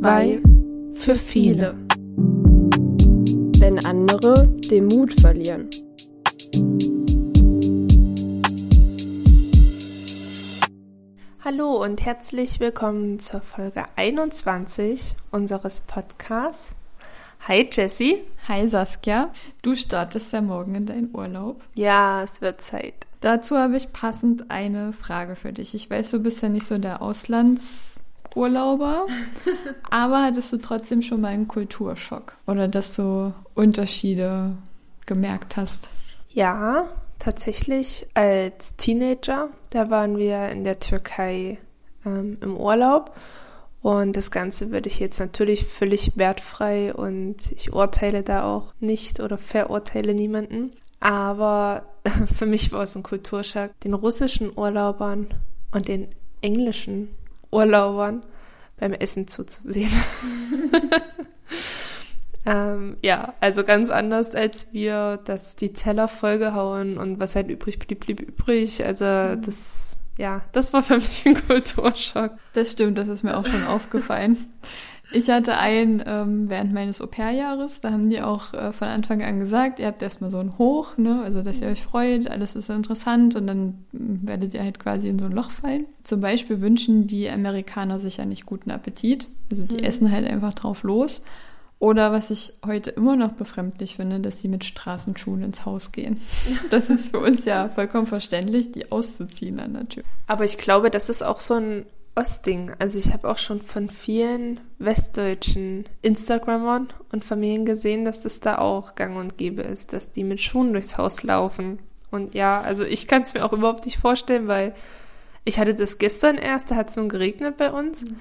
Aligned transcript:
Zwei 0.00 0.40
für 0.94 1.14
viele. 1.14 1.74
Wenn 3.58 3.84
andere 3.84 4.48
den 4.48 4.86
Mut 4.86 5.20
verlieren. 5.20 5.68
Hallo 11.44 11.84
und 11.84 12.02
herzlich 12.02 12.60
willkommen 12.60 13.20
zur 13.20 13.42
Folge 13.42 13.84
21 13.96 15.16
unseres 15.32 15.82
Podcasts. 15.82 16.74
Hi 17.46 17.68
Jessie. 17.70 18.22
Hi 18.48 18.66
Saskia. 18.70 19.30
Du 19.60 19.74
startest 19.74 20.32
ja 20.32 20.40
morgen 20.40 20.76
in 20.76 20.86
deinen 20.86 21.14
Urlaub. 21.14 21.62
Ja, 21.74 22.22
es 22.22 22.40
wird 22.40 22.62
Zeit. 22.62 22.94
Dazu 23.20 23.58
habe 23.58 23.76
ich 23.76 23.92
passend 23.92 24.50
eine 24.50 24.94
Frage 24.94 25.36
für 25.36 25.52
dich. 25.52 25.74
Ich 25.74 25.90
weiß, 25.90 26.10
du 26.12 26.22
bist 26.22 26.42
ja 26.42 26.48
nicht 26.48 26.66
so 26.66 26.78
der 26.78 27.02
Auslandsurlauber, 28.30 29.06
aber 29.90 30.22
hattest 30.22 30.52
du 30.52 30.58
trotzdem 30.58 31.02
schon 31.02 31.20
mal 31.20 31.28
einen 31.28 31.48
Kulturschock 31.48 32.36
oder 32.46 32.68
dass 32.68 32.96
du 32.96 33.32
Unterschiede 33.54 34.56
gemerkt 35.06 35.56
hast? 35.56 35.90
Ja, 36.28 36.88
tatsächlich 37.18 38.06
als 38.14 38.76
Teenager. 38.76 39.48
Da 39.70 39.90
waren 39.90 40.16
wir 40.16 40.48
in 40.50 40.64
der 40.64 40.78
Türkei 40.78 41.58
ähm, 42.06 42.38
im 42.40 42.56
Urlaub. 42.56 43.16
Und 43.82 44.16
das 44.16 44.30
Ganze 44.30 44.70
würde 44.70 44.88
ich 44.88 45.00
jetzt 45.00 45.20
natürlich 45.20 45.64
völlig 45.64 46.12
wertfrei 46.16 46.92
und 46.92 47.50
ich 47.52 47.72
urteile 47.72 48.22
da 48.22 48.44
auch 48.44 48.74
nicht 48.78 49.20
oder 49.20 49.38
verurteile 49.38 50.14
niemanden. 50.14 50.70
Aber 51.00 51.84
für 52.36 52.44
mich 52.44 52.72
war 52.72 52.82
es 52.82 52.94
ein 52.94 53.02
Kulturschock, 53.02 53.70
den 53.80 53.94
russischen 53.94 54.52
Urlaubern 54.54 55.28
und 55.72 55.88
den 55.88 56.08
englischen 56.42 57.08
Urlaubern 57.50 58.22
beim 58.78 58.92
Essen 58.92 59.28
zuzusehen. 59.28 59.90
ähm, 62.46 62.96
ja, 63.02 63.34
also 63.40 63.64
ganz 63.64 63.90
anders 63.90 64.34
als 64.34 64.72
wir, 64.72 65.18
dass 65.24 65.56
die 65.56 65.72
Teller 65.72 66.08
vollgehauen 66.08 66.98
und 66.98 67.20
was 67.20 67.36
halt 67.36 67.48
übrig 67.48 67.78
blieb, 67.78 68.00
blieb 68.00 68.20
übrig. 68.20 68.84
Also 68.84 69.04
mhm. 69.04 69.42
das, 69.42 69.96
ja, 70.16 70.42
das 70.52 70.72
war 70.72 70.82
für 70.82 70.96
mich 70.96 71.26
ein 71.26 71.46
Kulturschock. 71.46 72.32
Das 72.54 72.72
stimmt, 72.72 72.98
das 72.98 73.08
ist 73.08 73.22
mir 73.22 73.36
auch 73.36 73.46
schon 73.46 73.64
aufgefallen. 73.66 74.52
Ich 75.12 75.28
hatte 75.28 75.58
einen 75.58 76.02
ähm, 76.06 76.48
während 76.48 76.72
meines 76.72 77.00
Au-pair-Jahres, 77.00 77.80
da 77.80 77.90
haben 77.90 78.08
die 78.08 78.22
auch 78.22 78.54
äh, 78.54 78.72
von 78.72 78.88
Anfang 78.88 79.22
an 79.22 79.40
gesagt, 79.40 79.78
ihr 79.78 79.86
habt 79.86 80.02
erstmal 80.02 80.30
so 80.30 80.38
ein 80.38 80.56
Hoch, 80.56 80.96
ne? 80.96 81.22
also 81.22 81.42
dass 81.42 81.60
ihr 81.60 81.68
euch 81.68 81.82
freut, 81.82 82.30
alles 82.30 82.54
ist 82.54 82.70
interessant 82.70 83.34
und 83.34 83.46
dann 83.46 83.84
mm, 83.92 84.26
werdet 84.26 84.54
ihr 84.54 84.62
halt 84.62 84.78
quasi 84.78 85.08
in 85.08 85.18
so 85.18 85.24
ein 85.24 85.32
Loch 85.32 85.50
fallen. 85.50 85.86
Zum 86.04 86.20
Beispiel 86.20 86.60
wünschen 86.60 87.06
die 87.06 87.28
Amerikaner 87.28 87.98
sich 87.98 88.18
ja 88.18 88.24
nicht 88.24 88.46
guten 88.46 88.70
Appetit, 88.70 89.28
also 89.50 89.64
die 89.64 89.78
mhm. 89.78 89.84
essen 89.84 90.12
halt 90.12 90.26
einfach 90.28 90.54
drauf 90.54 90.84
los. 90.84 91.22
Oder 91.80 92.12
was 92.12 92.30
ich 92.30 92.52
heute 92.64 92.90
immer 92.90 93.16
noch 93.16 93.32
befremdlich 93.32 93.96
finde, 93.96 94.20
dass 94.20 94.42
sie 94.42 94.48
mit 94.48 94.64
Straßenschuhen 94.64 95.42
ins 95.42 95.64
Haus 95.64 95.92
gehen. 95.92 96.20
Das 96.70 96.90
ist 96.90 97.10
für 97.10 97.20
uns 97.20 97.46
ja 97.46 97.70
vollkommen 97.70 98.06
verständlich, 98.06 98.70
die 98.70 98.92
auszuziehen 98.92 99.58
an 99.58 99.72
der 99.72 99.88
Tür. 99.88 100.02
Aber 100.26 100.44
ich 100.44 100.58
glaube, 100.58 100.90
das 100.90 101.08
ist 101.08 101.22
auch 101.22 101.40
so 101.40 101.54
ein 101.54 101.86
Ostding. 102.20 102.72
Also 102.78 102.98
ich 102.98 103.14
habe 103.14 103.28
auch 103.28 103.38
schon 103.38 103.62
von 103.62 103.88
vielen 103.88 104.60
westdeutschen 104.78 105.86
Instagrammern 106.02 106.88
und 107.10 107.24
Familien 107.24 107.64
gesehen, 107.64 108.04
dass 108.04 108.20
das 108.20 108.40
da 108.40 108.58
auch 108.58 108.94
gang 108.94 109.16
und 109.16 109.38
gäbe 109.38 109.62
ist, 109.62 109.94
dass 109.94 110.12
die 110.12 110.24
mit 110.24 110.38
Schuhen 110.38 110.74
durchs 110.74 110.98
Haus 110.98 111.22
laufen. 111.22 111.78
Und 112.10 112.34
ja, 112.34 112.60
also 112.60 112.84
ich 112.84 113.08
kann 113.08 113.22
es 113.22 113.32
mir 113.32 113.42
auch 113.42 113.54
überhaupt 113.54 113.86
nicht 113.86 113.96
vorstellen, 113.96 114.48
weil 114.48 114.74
ich 115.44 115.58
hatte 115.58 115.74
das 115.74 115.96
gestern 115.96 116.36
erst, 116.36 116.70
da 116.70 116.76
hat 116.76 116.90
es 116.90 116.96
nun 116.96 117.08
geregnet 117.08 117.56
bei 117.56 117.72
uns. 117.72 118.04
Mhm. 118.04 118.16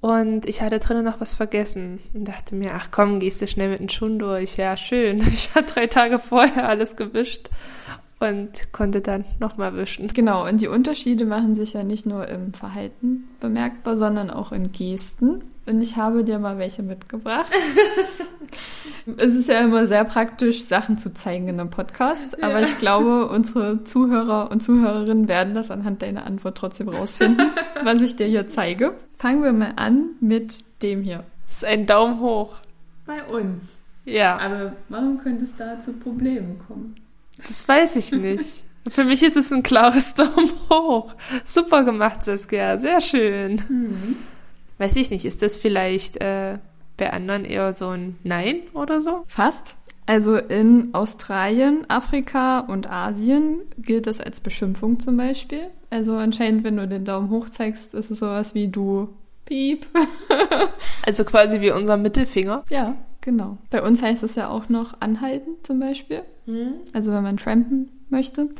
Und 0.00 0.46
ich 0.46 0.60
hatte 0.60 0.80
drinnen 0.80 1.04
noch 1.04 1.20
was 1.20 1.32
vergessen 1.32 2.00
und 2.12 2.26
dachte 2.26 2.56
mir, 2.56 2.72
ach 2.74 2.88
komm, 2.90 3.20
gehst 3.20 3.40
du 3.40 3.46
schnell 3.46 3.70
mit 3.70 3.80
den 3.80 3.88
Schuhen 3.88 4.18
durch. 4.18 4.56
Ja, 4.56 4.76
schön. 4.76 5.20
Ich 5.32 5.54
hatte 5.54 5.72
drei 5.72 5.86
Tage 5.86 6.18
vorher 6.18 6.68
alles 6.68 6.96
gewischt 6.96 7.48
und 8.30 8.72
konnte 8.72 9.00
dann 9.00 9.24
nochmal 9.40 9.76
wischen. 9.76 10.08
Genau, 10.08 10.46
und 10.48 10.60
die 10.60 10.68
Unterschiede 10.68 11.24
machen 11.24 11.56
sich 11.56 11.72
ja 11.72 11.82
nicht 11.82 12.06
nur 12.06 12.28
im 12.28 12.52
Verhalten 12.52 13.28
bemerkbar, 13.40 13.96
sondern 13.96 14.30
auch 14.30 14.52
in 14.52 14.72
Gesten. 14.72 15.44
Und 15.66 15.80
ich 15.80 15.96
habe 15.96 16.24
dir 16.24 16.38
mal 16.38 16.58
welche 16.58 16.82
mitgebracht. 16.82 17.50
es 19.06 19.34
ist 19.34 19.48
ja 19.48 19.60
immer 19.60 19.86
sehr 19.86 20.04
praktisch, 20.04 20.64
Sachen 20.64 20.98
zu 20.98 21.14
zeigen 21.14 21.48
in 21.48 21.58
einem 21.58 21.70
Podcast, 21.70 22.42
aber 22.42 22.60
ja. 22.60 22.66
ich 22.66 22.78
glaube, 22.78 23.28
unsere 23.28 23.84
Zuhörer 23.84 24.50
und 24.50 24.62
Zuhörerinnen 24.62 25.28
werden 25.28 25.54
das 25.54 25.70
anhand 25.70 26.02
deiner 26.02 26.26
Antwort 26.26 26.58
trotzdem 26.58 26.88
rausfinden, 26.88 27.50
was 27.84 28.00
ich 28.00 28.16
dir 28.16 28.26
hier 28.26 28.46
zeige. 28.46 28.94
Fangen 29.18 29.42
wir 29.42 29.52
mal 29.52 29.72
an 29.76 30.10
mit 30.20 30.58
dem 30.82 31.02
hier. 31.02 31.24
Das 31.46 31.58
ist 31.58 31.64
ein 31.64 31.86
Daumen 31.86 32.20
hoch. 32.20 32.56
Bei 33.06 33.22
uns. 33.24 33.76
Ja. 34.04 34.38
Aber 34.38 34.72
warum 34.88 35.18
könnte 35.18 35.44
es 35.44 35.56
da 35.56 35.80
zu 35.80 35.94
Problemen 35.94 36.58
kommen? 36.58 36.94
Das 37.38 37.66
weiß 37.66 37.96
ich 37.96 38.12
nicht. 38.12 38.64
Für 38.90 39.04
mich 39.04 39.22
ist 39.22 39.36
es 39.36 39.52
ein 39.52 39.62
klares 39.62 40.14
Daumen 40.14 40.52
hoch. 40.70 41.14
Super 41.44 41.84
gemacht, 41.84 42.24
Saskia. 42.24 42.78
Sehr 42.78 43.00
schön. 43.00 43.62
Mhm. 43.68 44.16
Weiß 44.78 44.96
ich 44.96 45.10
nicht. 45.10 45.24
Ist 45.24 45.42
das 45.42 45.56
vielleicht 45.56 46.20
äh, 46.20 46.58
bei 46.96 47.12
anderen 47.12 47.44
eher 47.44 47.72
so 47.72 47.88
ein 47.88 48.18
Nein 48.22 48.60
oder 48.72 49.00
so? 49.00 49.24
Fast. 49.26 49.76
Also 50.06 50.36
in 50.36 50.92
Australien, 50.92 51.88
Afrika 51.88 52.60
und 52.60 52.90
Asien 52.90 53.60
gilt 53.78 54.06
das 54.06 54.20
als 54.20 54.40
Beschimpfung 54.40 55.00
zum 55.00 55.16
Beispiel. 55.16 55.70
Also 55.88 56.16
anscheinend, 56.16 56.62
wenn 56.64 56.76
du 56.76 56.86
den 56.86 57.06
Daumen 57.06 57.30
hoch 57.30 57.48
zeigst, 57.48 57.94
ist 57.94 58.10
es 58.10 58.18
sowas 58.18 58.54
wie 58.54 58.68
du 58.68 59.08
piep. 59.46 59.86
also 61.06 61.24
quasi 61.24 61.62
wie 61.62 61.70
unser 61.70 61.96
Mittelfinger. 61.96 62.64
Ja, 62.68 62.96
genau. 63.24 63.58
Bei 63.70 63.82
uns 63.82 64.02
heißt 64.02 64.22
es 64.22 64.36
ja 64.36 64.48
auch 64.48 64.68
noch 64.68 65.00
anhalten 65.00 65.56
zum 65.62 65.80
Beispiel. 65.80 66.22
Mhm. 66.46 66.74
Also 66.92 67.12
wenn 67.12 67.22
man 67.22 67.38
trampen 67.38 67.90
möchte. 68.10 68.50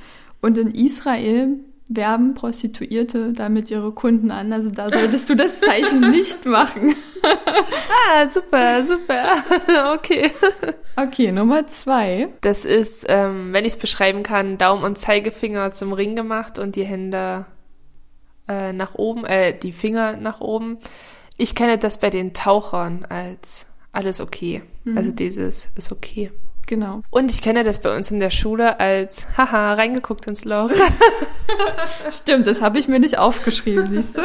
Und 0.41 0.58
in 0.58 0.75
Israel 0.75 1.58
werben 1.88 2.34
Prostituierte 2.34 3.32
damit 3.32 3.70
ihre 3.70 3.92
Kunden 3.92 4.30
an. 4.30 4.52
Also 4.52 4.70
da 4.70 4.88
solltest 4.88 5.28
du 5.28 5.34
das 5.34 5.60
Zeichen 5.60 6.00
nicht 6.10 6.47
machen. 6.47 6.94
ah, 7.22 8.28
super, 8.30 8.84
super. 8.84 9.94
okay. 9.94 10.30
Okay, 10.96 11.31
Nummer 11.31 11.66
zwei. 11.66 12.28
Das 12.41 12.64
ist, 12.64 13.04
ähm, 13.08 13.52
wenn 13.52 13.64
ich 13.64 13.75
es 13.75 13.78
beschreiben 13.78 14.22
kann, 14.22 14.58
Daumen 14.58 14.82
und 14.82 14.98
Zeigefinger 14.98 15.70
zum 15.72 15.92
Ring 15.92 16.16
gemacht 16.16 16.58
und 16.58 16.76
die 16.76 16.84
Hände 16.84 17.44
äh, 18.48 18.72
nach 18.72 18.94
oben, 18.94 19.25
äh, 19.26 19.56
die 19.56 19.72
Finger 19.72 20.16
nach 20.16 20.41
oben. 20.41 20.78
Ich 21.36 21.54
kenne 21.54 21.78
das 21.78 21.98
bei 21.98 22.10
den 22.10 22.32
Tauchern 22.32 23.06
als 23.08 23.66
alles 23.94 24.21
okay. 24.21 24.62
Mhm. 24.84 24.99
Also 24.99 25.10
dieses 25.12 25.69
ist 25.77 25.93
okay. 25.93 26.31
Genau. 26.66 27.03
Und 27.10 27.31
ich 27.31 27.43
kenne 27.43 27.62
das 27.62 27.81
bei 27.81 27.94
uns 27.94 28.10
in 28.10 28.21
der 28.21 28.31
Schule 28.31 28.81
als, 28.81 29.27
haha, 29.37 29.75
reingeguckt 29.75 30.27
ins 30.27 30.44
Loch. 30.44 30.71
Stimmt, 32.10 32.47
das 32.47 32.62
habe 32.62 32.78
ich 32.78 32.88
mir 32.88 32.99
nicht 32.99 33.19
aufgeschrieben, 33.19 33.87
siehst 33.87 34.16
du. 34.16 34.22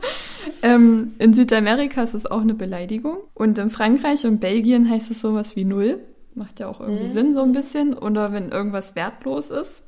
ähm, 0.62 1.08
in 1.18 1.34
Südamerika 1.34 2.02
ist 2.02 2.14
es 2.14 2.26
auch 2.26 2.40
eine 2.40 2.54
Beleidigung. 2.54 3.18
Und 3.34 3.58
in 3.58 3.70
Frankreich 3.70 4.24
und 4.26 4.38
Belgien 4.38 4.88
heißt 4.88 5.10
es 5.10 5.20
sowas 5.20 5.56
wie 5.56 5.64
Null. 5.64 5.98
Macht 6.34 6.60
ja 6.60 6.68
auch 6.68 6.80
irgendwie 6.80 7.04
mhm. 7.04 7.12
Sinn, 7.12 7.34
so 7.34 7.42
ein 7.42 7.52
bisschen. 7.52 7.94
Oder 7.94 8.32
wenn 8.32 8.50
irgendwas 8.50 8.94
wertlos 8.94 9.50
ist. 9.50 9.82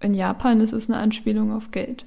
In 0.00 0.14
Japan 0.14 0.60
ist 0.60 0.72
es 0.72 0.88
eine 0.88 0.98
Anspielung 0.98 1.52
auf 1.52 1.70
Geld. 1.70 2.06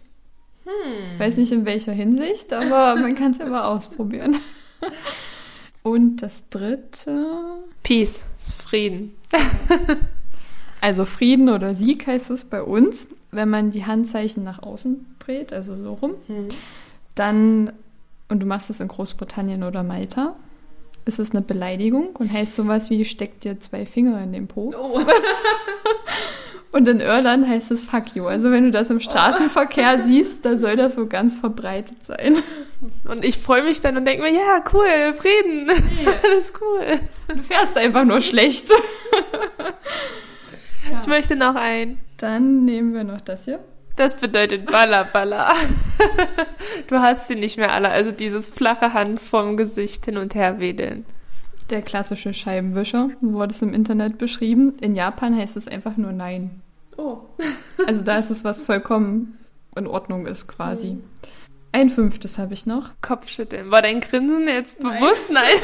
Hm. 0.65 1.19
Weiß 1.19 1.37
nicht 1.37 1.51
in 1.51 1.65
welcher 1.65 1.93
Hinsicht, 1.93 2.51
aber 2.51 2.95
man 2.99 3.15
kann 3.15 3.31
es 3.31 3.37
ja 3.37 3.45
mal 3.45 3.63
ausprobieren. 3.67 4.37
Und 5.85 6.23
das 6.23 6.49
dritte. 6.49 7.27
Peace, 7.83 8.23
ist 8.39 8.59
Frieden. 8.59 9.15
also 10.81 11.05
Frieden 11.05 11.47
oder 11.47 11.75
Sieg 11.75 12.07
heißt 12.07 12.31
es 12.31 12.45
bei 12.45 12.63
uns, 12.63 13.07
wenn 13.29 13.51
man 13.51 13.69
die 13.69 13.85
Handzeichen 13.85 14.43
nach 14.43 14.63
außen 14.63 15.05
dreht, 15.19 15.53
also 15.53 15.75
so 15.75 15.93
rum. 15.93 16.15
Hm. 16.25 16.47
Dann, 17.13 17.71
und 18.29 18.39
du 18.39 18.47
machst 18.47 18.71
es 18.71 18.79
in 18.79 18.87
Großbritannien 18.87 19.61
oder 19.61 19.83
Malta, 19.83 20.35
ist 21.05 21.19
es 21.19 21.33
eine 21.33 21.41
Beleidigung 21.41 22.15
und 22.15 22.33
heißt 22.33 22.55
sowas 22.55 22.89
wie 22.89 23.05
steckt 23.05 23.43
dir 23.43 23.59
zwei 23.59 23.85
Finger 23.85 24.19
in 24.23 24.33
den 24.33 24.47
Po. 24.47 24.73
Oh. 24.75 24.99
Und 26.75 26.89
in 26.89 26.99
Irland 26.99 27.47
heißt 27.47 27.71
es 27.71 27.85
fuck 27.85 28.03
you. 28.15 28.27
Also 28.27 28.51
wenn 28.51 28.65
du 28.65 28.71
das 28.71 28.89
im 28.89 28.99
Straßenverkehr 28.99 30.01
siehst, 30.05 30.43
da 30.43 30.57
soll 30.57 30.75
das 30.75 30.97
wohl 30.97 31.07
ganz 31.07 31.39
verbreitet 31.39 31.95
sein. 32.05 32.35
Und 33.05 33.23
ich 33.23 33.37
freue 33.37 33.63
mich 33.63 33.79
dann 33.79 33.95
und 33.95 34.03
denke 34.03 34.23
mir, 34.23 34.33
ja, 34.33 34.61
cool, 34.73 35.13
Frieden. 35.17 35.67
Nee. 35.67 36.05
Alles 36.23 36.51
cool. 36.59 36.99
Du 37.29 37.41
fährst 37.43 37.77
einfach 37.77 38.03
nur 38.03 38.19
schlecht. 38.19 38.69
ja. 38.69 38.75
Ich 40.99 41.07
möchte 41.07 41.37
noch 41.37 41.55
ein. 41.55 41.97
Dann 42.17 42.65
nehmen 42.65 42.93
wir 42.93 43.05
noch 43.05 43.21
das 43.21 43.45
hier. 43.45 43.59
Das 43.95 44.15
bedeutet 44.15 44.69
Balla 44.69 45.03
Balla. 45.03 45.53
Du 46.87 46.97
hast 46.97 47.29
sie 47.29 47.35
nicht 47.35 47.57
mehr 47.57 47.71
alle. 47.71 47.89
Also 47.89 48.11
dieses 48.11 48.49
flache 48.49 48.93
Hand 48.93 49.21
vom 49.21 49.55
Gesicht 49.55 50.05
hin 50.05 50.17
und 50.17 50.35
her 50.35 50.59
wedeln. 50.59 51.05
Der 51.69 51.81
klassische 51.81 52.33
Scheibenwischer 52.33 53.09
wurde 53.21 53.53
es 53.53 53.61
im 53.61 53.73
Internet 53.73 54.17
beschrieben. 54.17 54.73
In 54.81 54.95
Japan 54.95 55.35
heißt 55.35 55.57
es 55.57 55.67
einfach 55.67 55.97
nur 55.97 56.11
Nein. 56.11 56.61
Oh. 56.97 57.19
also 57.87 58.03
da 58.03 58.17
ist 58.17 58.29
es, 58.29 58.43
was 58.43 58.61
vollkommen 58.61 59.37
in 59.75 59.87
Ordnung 59.87 60.25
ist 60.25 60.47
quasi. 60.47 60.97
Ein 61.75 61.89
fünftes 61.89 62.39
habe 62.39 62.53
ich 62.53 62.65
noch. 62.65 62.91
Kopfschütteln. 63.01 63.69
War 63.69 63.81
dein 63.81 63.99
Grinsen 63.99 64.47
jetzt 64.47 64.79
bewusst? 64.79 65.29
Nein. 65.29 65.57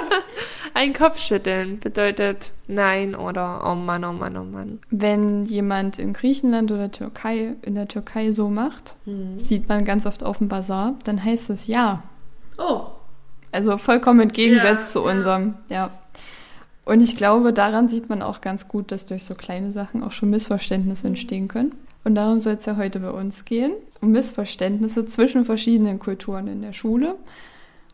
Ein 0.74 0.94
Kopfschütteln 0.94 1.78
bedeutet 1.78 2.52
nein 2.68 3.14
oder 3.14 3.60
oh 3.70 3.74
Mann, 3.74 4.02
oh 4.06 4.14
Mann, 4.14 4.38
oh 4.38 4.44
Mann. 4.44 4.78
Wenn 4.90 5.44
jemand 5.44 5.98
in 5.98 6.14
Griechenland 6.14 6.72
oder 6.72 6.90
Türkei, 6.90 7.56
in 7.60 7.74
der 7.74 7.86
Türkei 7.86 8.32
so 8.32 8.48
macht, 8.48 8.96
mhm. 9.04 9.38
sieht 9.38 9.68
man 9.68 9.84
ganz 9.84 10.06
oft 10.06 10.22
auf 10.22 10.38
dem 10.38 10.48
Bazar, 10.48 10.94
dann 11.04 11.22
heißt 11.22 11.50
es 11.50 11.66
ja. 11.66 12.02
Oh. 12.56 12.86
Also 13.50 13.76
vollkommen 13.76 14.20
entgegensetzt 14.20 14.94
ja, 14.94 15.00
zu 15.00 15.04
unserem, 15.06 15.54
ja. 15.68 15.76
ja. 15.76 15.90
Und 16.84 17.00
ich 17.00 17.16
glaube, 17.16 17.52
daran 17.52 17.88
sieht 17.88 18.08
man 18.08 18.22
auch 18.22 18.40
ganz 18.40 18.66
gut, 18.66 18.90
dass 18.90 19.06
durch 19.06 19.24
so 19.24 19.34
kleine 19.34 19.72
Sachen 19.72 20.02
auch 20.02 20.10
schon 20.10 20.30
Missverständnisse 20.30 21.06
entstehen 21.06 21.46
können. 21.46 21.74
Und 22.04 22.16
darum 22.16 22.40
soll 22.40 22.54
es 22.54 22.66
ja 22.66 22.76
heute 22.76 22.98
bei 22.98 23.10
uns 23.10 23.44
gehen, 23.44 23.72
um 24.00 24.10
Missverständnisse 24.10 25.04
zwischen 25.04 25.44
verschiedenen 25.44 26.00
Kulturen 26.00 26.48
in 26.48 26.62
der 26.62 26.72
Schule. 26.72 27.14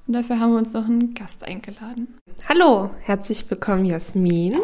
Und 0.06 0.14
dafür 0.14 0.40
haben 0.40 0.52
wir 0.52 0.58
uns 0.58 0.72
noch 0.72 0.86
einen 0.86 1.12
Gast 1.12 1.44
eingeladen. 1.44 2.18
Hallo, 2.48 2.88
herzlich 3.02 3.48
willkommen, 3.50 3.84
Jasmin. 3.84 4.54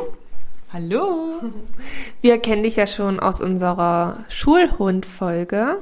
Hallo. 0.73 1.35
Wir 2.23 2.39
kennen 2.39 2.63
dich 2.63 2.77
ja 2.77 2.87
schon 2.87 3.21
aus 3.21 3.43
unserer 3.43 4.25
Schulhund-Folge. 4.31 5.79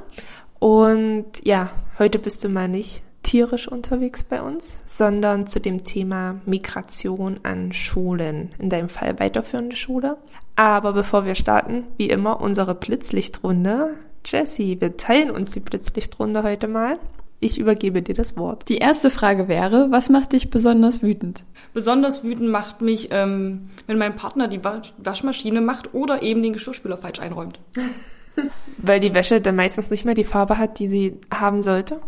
Und 0.58 1.26
ja, 1.44 1.70
heute 1.98 2.18
bist 2.18 2.42
du 2.44 2.48
mal 2.48 2.68
nicht 2.68 3.02
tierisch 3.22 3.68
unterwegs 3.68 4.24
bei 4.24 4.42
uns, 4.42 4.82
sondern 4.86 5.46
zu 5.46 5.60
dem 5.60 5.84
Thema 5.84 6.40
Migration 6.44 7.40
an 7.42 7.72
Schulen, 7.72 8.50
in 8.58 8.68
deinem 8.68 8.88
Fall 8.88 9.18
weiterführende 9.18 9.76
Schule. 9.76 10.16
Aber 10.56 10.92
bevor 10.92 11.24
wir 11.24 11.34
starten, 11.34 11.84
wie 11.96 12.08
immer 12.08 12.40
unsere 12.40 12.74
Blitzlichtrunde. 12.74 13.96
Jessie, 14.24 14.80
wir 14.80 14.96
teilen 14.96 15.30
uns 15.30 15.52
die 15.52 15.60
Blitzlichtrunde 15.60 16.42
heute 16.42 16.68
mal. 16.68 16.98
Ich 17.40 17.58
übergebe 17.58 18.02
dir 18.02 18.14
das 18.14 18.36
Wort. 18.36 18.68
Die 18.68 18.76
erste 18.76 19.10
Frage 19.10 19.48
wäre, 19.48 19.88
was 19.90 20.08
macht 20.08 20.32
dich 20.32 20.50
besonders 20.50 21.02
wütend? 21.02 21.44
Besonders 21.74 22.22
wütend 22.22 22.50
macht 22.50 22.82
mich, 22.82 23.08
ähm, 23.10 23.68
wenn 23.88 23.98
mein 23.98 24.14
Partner 24.14 24.46
die 24.46 24.60
Waschmaschine 24.62 25.60
macht 25.60 25.92
oder 25.92 26.22
eben 26.22 26.40
den 26.40 26.52
Geschirrspüler 26.52 26.96
falsch 26.96 27.18
einräumt. 27.18 27.58
Weil 28.78 29.00
die 29.00 29.12
Wäsche 29.12 29.40
dann 29.40 29.56
meistens 29.56 29.90
nicht 29.90 30.04
mehr 30.04 30.14
die 30.14 30.24
Farbe 30.24 30.56
hat, 30.56 30.78
die 30.78 30.86
sie 30.86 31.18
haben 31.32 31.62
sollte? 31.62 32.00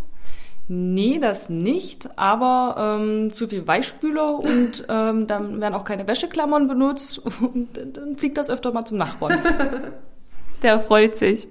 Nee, 0.66 1.18
das 1.18 1.50
nicht, 1.50 2.08
aber 2.16 2.98
ähm, 2.98 3.32
zu 3.32 3.48
viel 3.48 3.66
Weichspüler 3.66 4.38
und 4.38 4.86
ähm, 4.88 5.26
dann 5.26 5.60
werden 5.60 5.74
auch 5.74 5.84
keine 5.84 6.08
Wäscheklammern 6.08 6.68
benutzt 6.68 7.18
und 7.40 7.68
dann 7.74 8.16
fliegt 8.16 8.38
das 8.38 8.50
öfter 8.50 8.72
mal 8.72 8.84
zum 8.84 8.98
Nachbarn. 8.98 9.38
Der 10.62 10.80
freut 10.80 11.18
sich. 11.18 11.46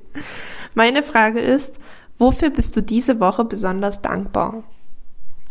Meine 0.73 1.03
Frage 1.03 1.39
ist, 1.39 1.79
wofür 2.17 2.49
bist 2.49 2.75
du 2.75 2.81
diese 2.81 3.19
Woche 3.19 3.45
besonders 3.45 4.01
dankbar? 4.01 4.63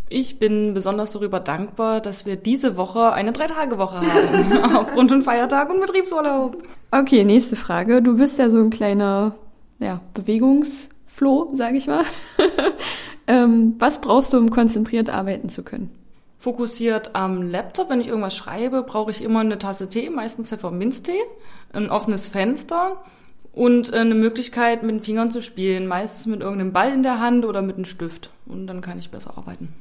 Ich 0.08 0.41
bin 0.41 0.75
besonders 0.75 1.12
darüber 1.12 1.38
dankbar, 1.38 2.00
dass 2.00 2.26
wir 2.26 2.37
diese 2.37 2.76
Woche 2.76 3.12
eine 3.12 3.32
Drei-Tage-Woche 3.32 4.00
haben, 4.00 4.76
aufgrund 4.76 5.11
von 5.11 5.23
Feiertag 5.23 5.70
und 5.70 5.81
Betriebsurlaub. 5.81 6.58
Okay, 6.91 7.25
nächste 7.25 7.56
Frage. 7.56 8.03
Du 8.03 8.17
bist 8.17 8.38
ja 8.38 8.50
so 8.50 8.58
ein 8.58 8.70
kleiner 8.70 9.37
ja, 9.79 10.00
Bewegungsfloh, 10.12 11.50
sage 11.55 11.76
ich 11.76 11.87
mal. 11.87 12.05
Ähm, 13.32 13.76
was 13.79 14.02
brauchst 14.02 14.34
du, 14.34 14.37
um 14.37 14.50
konzentriert 14.50 15.08
arbeiten 15.08 15.49
zu 15.49 15.62
können? 15.62 15.88
Fokussiert 16.38 17.14
am 17.14 17.43
Laptop, 17.43 17.88
wenn 17.88 18.02
ich 18.02 18.08
irgendwas 18.08 18.37
schreibe, 18.37 18.82
brauche 18.82 19.11
ich 19.11 19.23
immer 19.23 19.40
eine 19.40 19.58
Tasse 19.58 19.88
Tee, 19.88 20.11
meistens 20.11 20.50
Pfefferminztee, 20.50 21.19
ein 21.73 21.88
offenes 21.88 22.29
Fenster 22.29 23.02
und 23.55 23.90
äh, 23.90 24.00
eine 24.00 24.14
Möglichkeit, 24.14 24.82
mit 24.82 24.96
den 24.96 25.02
Fingern 25.02 25.31
zu 25.31 25.40
spielen, 25.40 25.87
meistens 25.87 26.26
mit 26.26 26.43
irgendeinem 26.43 26.75
Ball 26.75 26.93
in 26.93 27.02
der 27.02 27.20
Hand 27.20 27.46
oder 27.46 27.62
mit 27.62 27.76
einem 27.76 27.87
Stift. 27.87 28.29
Und 28.44 28.67
dann 28.67 28.82
kann 28.82 28.99
ich 28.99 29.11
besser 29.11 29.38
arbeiten. 29.38 29.73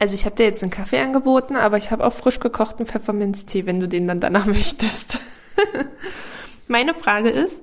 Also 0.00 0.14
ich 0.14 0.24
habe 0.24 0.36
dir 0.36 0.44
jetzt 0.44 0.62
einen 0.62 0.72
Kaffee 0.72 1.00
angeboten, 1.00 1.56
aber 1.56 1.76
ich 1.76 1.90
habe 1.90 2.06
auch 2.06 2.12
frisch 2.14 2.40
gekochten 2.40 2.86
Pfefferminztee, 2.86 3.66
wenn 3.66 3.80
du 3.80 3.86
den 3.88 4.06
dann 4.06 4.20
danach 4.20 4.46
möchtest. 4.46 5.20
Meine 6.68 6.94
Frage 6.94 7.28
ist, 7.28 7.60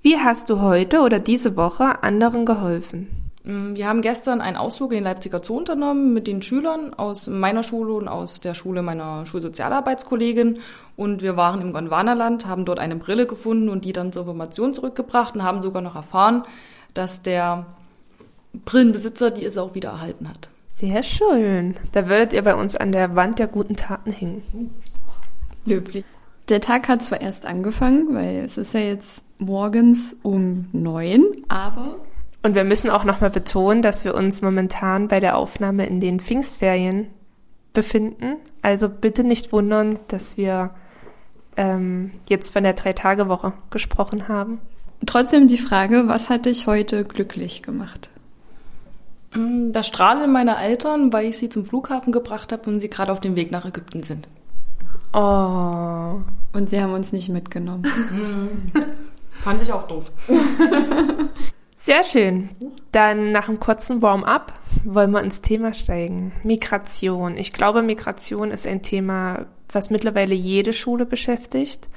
wie 0.00 0.18
hast 0.18 0.50
du 0.50 0.60
heute 0.60 1.02
oder 1.02 1.20
diese 1.20 1.54
Woche 1.54 2.02
anderen 2.02 2.44
geholfen? 2.44 3.21
Mm, 3.44 3.74
wir 3.74 3.88
haben 3.88 4.02
gestern 4.02 4.40
einen 4.40 4.56
Ausflug 4.56 4.92
in 4.92 4.98
den 4.98 5.04
Leipziger 5.04 5.42
Zoo 5.42 5.56
unternommen 5.56 6.14
mit 6.14 6.26
den 6.26 6.42
Schülern 6.42 6.94
aus 6.94 7.26
meiner 7.26 7.62
Schule 7.62 7.94
und 7.94 8.08
aus 8.08 8.40
der 8.40 8.54
Schule 8.54 8.82
meiner 8.82 9.26
Schulsozialarbeitskollegin. 9.26 10.60
Und 10.96 11.22
wir 11.22 11.36
waren 11.36 11.60
im 11.60 11.72
Gondwanaland, 11.72 12.46
haben 12.46 12.64
dort 12.64 12.78
eine 12.78 12.96
Brille 12.96 13.26
gefunden 13.26 13.68
und 13.68 13.84
die 13.84 13.92
dann 13.92 14.12
zur 14.12 14.22
Information 14.22 14.74
zurückgebracht 14.74 15.34
und 15.34 15.42
haben 15.42 15.62
sogar 15.62 15.82
noch 15.82 15.96
erfahren, 15.96 16.44
dass 16.94 17.22
der 17.22 17.66
Brillenbesitzer 18.64 19.30
die 19.30 19.44
es 19.44 19.58
auch 19.58 19.74
wieder 19.74 19.90
erhalten 19.90 20.28
hat. 20.28 20.48
Sehr 20.66 21.02
schön. 21.02 21.74
Da 21.92 22.08
würdet 22.08 22.32
ihr 22.32 22.42
bei 22.42 22.54
uns 22.54 22.76
an 22.76 22.92
der 22.92 23.14
Wand 23.14 23.38
der 23.38 23.46
guten 23.46 23.76
Taten 23.76 24.10
hängen. 24.10 24.42
Löblich. 25.64 26.04
Der 26.48 26.60
Tag 26.60 26.88
hat 26.88 27.02
zwar 27.02 27.20
erst 27.20 27.46
angefangen, 27.46 28.14
weil 28.14 28.42
es 28.44 28.58
ist 28.58 28.74
ja 28.74 28.80
jetzt 28.80 29.24
morgens 29.38 30.16
um 30.22 30.66
neun, 30.72 31.24
aber 31.48 31.96
und 32.42 32.54
wir 32.54 32.64
müssen 32.64 32.90
auch 32.90 33.04
nochmal 33.04 33.30
betonen, 33.30 33.82
dass 33.82 34.04
wir 34.04 34.14
uns 34.14 34.42
momentan 34.42 35.08
bei 35.08 35.20
der 35.20 35.36
Aufnahme 35.36 35.86
in 35.86 36.00
den 36.00 36.20
Pfingstferien 36.20 37.08
befinden. 37.72 38.36
Also 38.62 38.88
bitte 38.88 39.24
nicht 39.24 39.52
wundern, 39.52 39.98
dass 40.08 40.36
wir 40.36 40.70
ähm, 41.56 42.12
jetzt 42.28 42.52
von 42.52 42.64
der 42.64 42.72
Drei-Tage-Woche 42.72 43.52
gesprochen 43.70 44.28
haben. 44.28 44.60
Trotzdem 45.06 45.48
die 45.48 45.58
Frage, 45.58 46.04
was 46.06 46.30
hat 46.30 46.46
dich 46.46 46.66
heute 46.66 47.04
glücklich 47.04 47.62
gemacht? 47.62 48.10
Mm, 49.34 49.72
das 49.72 49.86
Strahlen 49.86 50.32
meiner 50.32 50.60
Eltern, 50.60 51.12
weil 51.12 51.26
ich 51.26 51.38
sie 51.38 51.48
zum 51.48 51.64
Flughafen 51.64 52.12
gebracht 52.12 52.52
habe 52.52 52.68
und 52.70 52.80
sie 52.80 52.88
gerade 52.88 53.12
auf 53.12 53.20
dem 53.20 53.36
Weg 53.36 53.50
nach 53.50 53.64
Ägypten 53.64 54.02
sind. 54.02 54.28
Oh. 55.12 56.20
Und 56.52 56.70
sie 56.70 56.80
haben 56.80 56.92
uns 56.92 57.12
nicht 57.12 57.28
mitgenommen. 57.28 57.84
Fand 59.42 59.62
ich 59.62 59.72
auch 59.72 59.86
doof. 59.88 60.10
Sehr 61.84 62.04
schön. 62.04 62.48
Dann 62.92 63.32
nach 63.32 63.48
einem 63.48 63.58
kurzen 63.58 64.02
Warm-up 64.02 64.52
wollen 64.84 65.10
wir 65.10 65.20
ins 65.20 65.42
Thema 65.42 65.74
steigen. 65.74 66.30
Migration. 66.44 67.36
Ich 67.36 67.52
glaube, 67.52 67.82
Migration 67.82 68.52
ist 68.52 68.68
ein 68.68 68.82
Thema, 68.82 69.46
was 69.68 69.90
mittlerweile 69.90 70.32
jede 70.32 70.72
Schule 70.72 71.06
beschäftigt. 71.06 71.88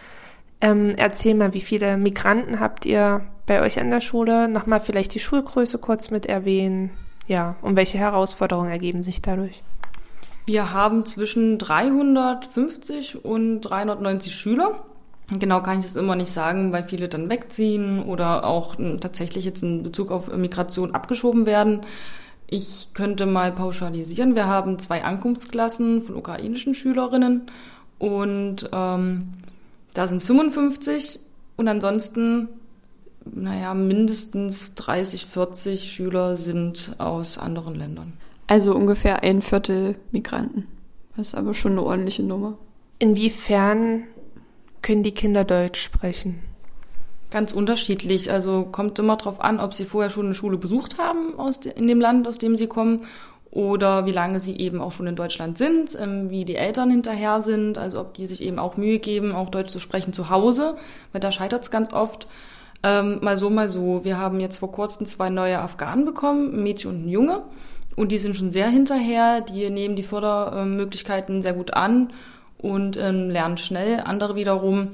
Ähm, 0.59 0.95
erzähl 0.97 1.35
mal, 1.35 1.53
wie 1.53 1.61
viele 1.61 1.97
Migranten 1.97 2.59
habt 2.59 2.87
ihr 2.87 3.27
bei 3.45 3.61
euch 3.61 3.79
an 3.79 3.91
der 3.91 4.01
Schule? 4.01 4.47
Nochmal 4.47 4.79
vielleicht 4.79 5.13
die 5.13 5.19
Schulgröße 5.19 5.77
kurz 5.77 6.09
mit 6.09 6.25
erwähnen. 6.25 6.89
Ja, 7.27 7.55
und 7.61 7.75
welche 7.75 7.99
Herausforderungen 7.99 8.71
ergeben 8.71 9.03
sich 9.03 9.21
dadurch? 9.21 9.61
Wir 10.47 10.73
haben 10.73 11.05
zwischen 11.05 11.59
350 11.59 13.23
und 13.23 13.61
390 13.61 14.33
Schüler. 14.33 14.83
Genau 15.31 15.61
kann 15.61 15.79
ich 15.79 15.85
es 15.85 15.95
immer 15.95 16.15
nicht 16.15 16.29
sagen, 16.29 16.71
weil 16.71 16.83
viele 16.83 17.07
dann 17.07 17.29
wegziehen 17.29 18.03
oder 18.03 18.45
auch 18.45 18.77
hm, 18.77 18.99
tatsächlich 18.99 19.45
jetzt 19.45 19.63
in 19.63 19.81
Bezug 19.81 20.11
auf 20.11 20.35
Migration 20.35 20.93
abgeschoben 20.93 21.45
werden. 21.45 21.81
Ich 22.47 22.89
könnte 22.93 23.25
mal 23.25 23.51
pauschalisieren. 23.51 24.35
Wir 24.35 24.45
haben 24.45 24.77
zwei 24.77 25.03
Ankunftsklassen 25.03 26.03
von 26.03 26.15
ukrainischen 26.15 26.75
Schülerinnen 26.75 27.47
und 27.97 28.69
ähm, 28.71 29.29
da 29.95 30.07
sind 30.07 30.17
es 30.17 30.25
55 30.25 31.19
und 31.55 31.67
ansonsten, 31.67 32.49
naja, 33.25 33.73
mindestens 33.73 34.75
30, 34.75 35.25
40 35.25 35.91
Schüler 35.91 36.35
sind 36.35 36.95
aus 36.99 37.39
anderen 37.39 37.75
Ländern. 37.75 38.13
Also 38.45 38.75
ungefähr 38.75 39.23
ein 39.23 39.41
Viertel 39.41 39.95
Migranten. 40.11 40.67
Das 41.17 41.29
ist 41.29 41.35
aber 41.35 41.55
schon 41.55 41.71
eine 41.73 41.83
ordentliche 41.83 42.23
Nummer. 42.23 42.57
Inwiefern 42.99 44.03
können 44.85 45.01
die 45.01 45.13
Kinder 45.13 45.43
Deutsch 45.43 45.81
sprechen? 45.81 46.43
Ganz 47.31 47.53
unterschiedlich. 47.53 48.31
Also 48.31 48.67
kommt 48.71 48.99
immer 48.99 49.17
darauf 49.17 49.41
an, 49.41 49.59
ob 49.59 49.73
sie 49.73 49.83
vorher 49.83 50.11
schon 50.11 50.25
eine 50.27 50.35
Schule 50.35 50.57
besucht 50.57 50.99
haben 50.99 51.39
aus 51.39 51.59
de, 51.59 51.73
in 51.73 51.87
dem 51.87 51.99
Land, 51.99 52.27
aus 52.27 52.37
dem 52.37 52.55
sie 52.55 52.67
kommen, 52.67 53.01
oder 53.49 54.05
wie 54.05 54.11
lange 54.11 54.39
sie 54.39 54.55
eben 54.57 54.81
auch 54.81 54.91
schon 54.91 55.07
in 55.07 55.15
Deutschland 55.15 55.57
sind, 55.57 55.97
ähm, 55.99 56.29
wie 56.29 56.45
die 56.45 56.55
Eltern 56.55 56.91
hinterher 56.91 57.41
sind, 57.41 57.79
also 57.79 57.99
ob 57.99 58.13
die 58.13 58.27
sich 58.27 58.41
eben 58.41 58.59
auch 58.59 58.77
Mühe 58.77 58.99
geben, 58.99 59.31
auch 59.31 59.49
Deutsch 59.49 59.71
zu 59.71 59.79
sprechen 59.79 60.13
zu 60.13 60.29
Hause, 60.29 60.75
weil 61.13 61.21
da 61.21 61.31
scheitert 61.31 61.63
es 61.63 61.71
ganz 61.71 61.91
oft. 61.91 62.27
Ähm, 62.83 63.19
mal 63.23 63.37
so, 63.37 63.49
mal 63.49 63.69
so. 63.69 64.03
Wir 64.03 64.19
haben 64.19 64.39
jetzt 64.39 64.57
vor 64.57 64.71
kurzem 64.71 65.07
zwei 65.07 65.31
neue 65.31 65.57
Afghanen 65.57 66.05
bekommen, 66.05 66.53
ein 66.53 66.63
Mädchen 66.63 66.91
und 66.91 67.05
ein 67.05 67.09
Junge. 67.09 67.41
Und 67.95 68.11
die 68.11 68.19
sind 68.19 68.37
schon 68.37 68.51
sehr 68.51 68.67
hinterher, 68.67 69.41
die 69.41 69.67
nehmen 69.71 69.95
die 69.95 70.03
Fördermöglichkeiten 70.03 71.41
sehr 71.41 71.53
gut 71.53 71.73
an 71.73 72.11
und 72.65 72.97
ähm, 72.97 73.29
lernen 73.29 73.57
schnell. 73.57 74.01
Andere 74.03 74.35
wiederum, 74.35 74.91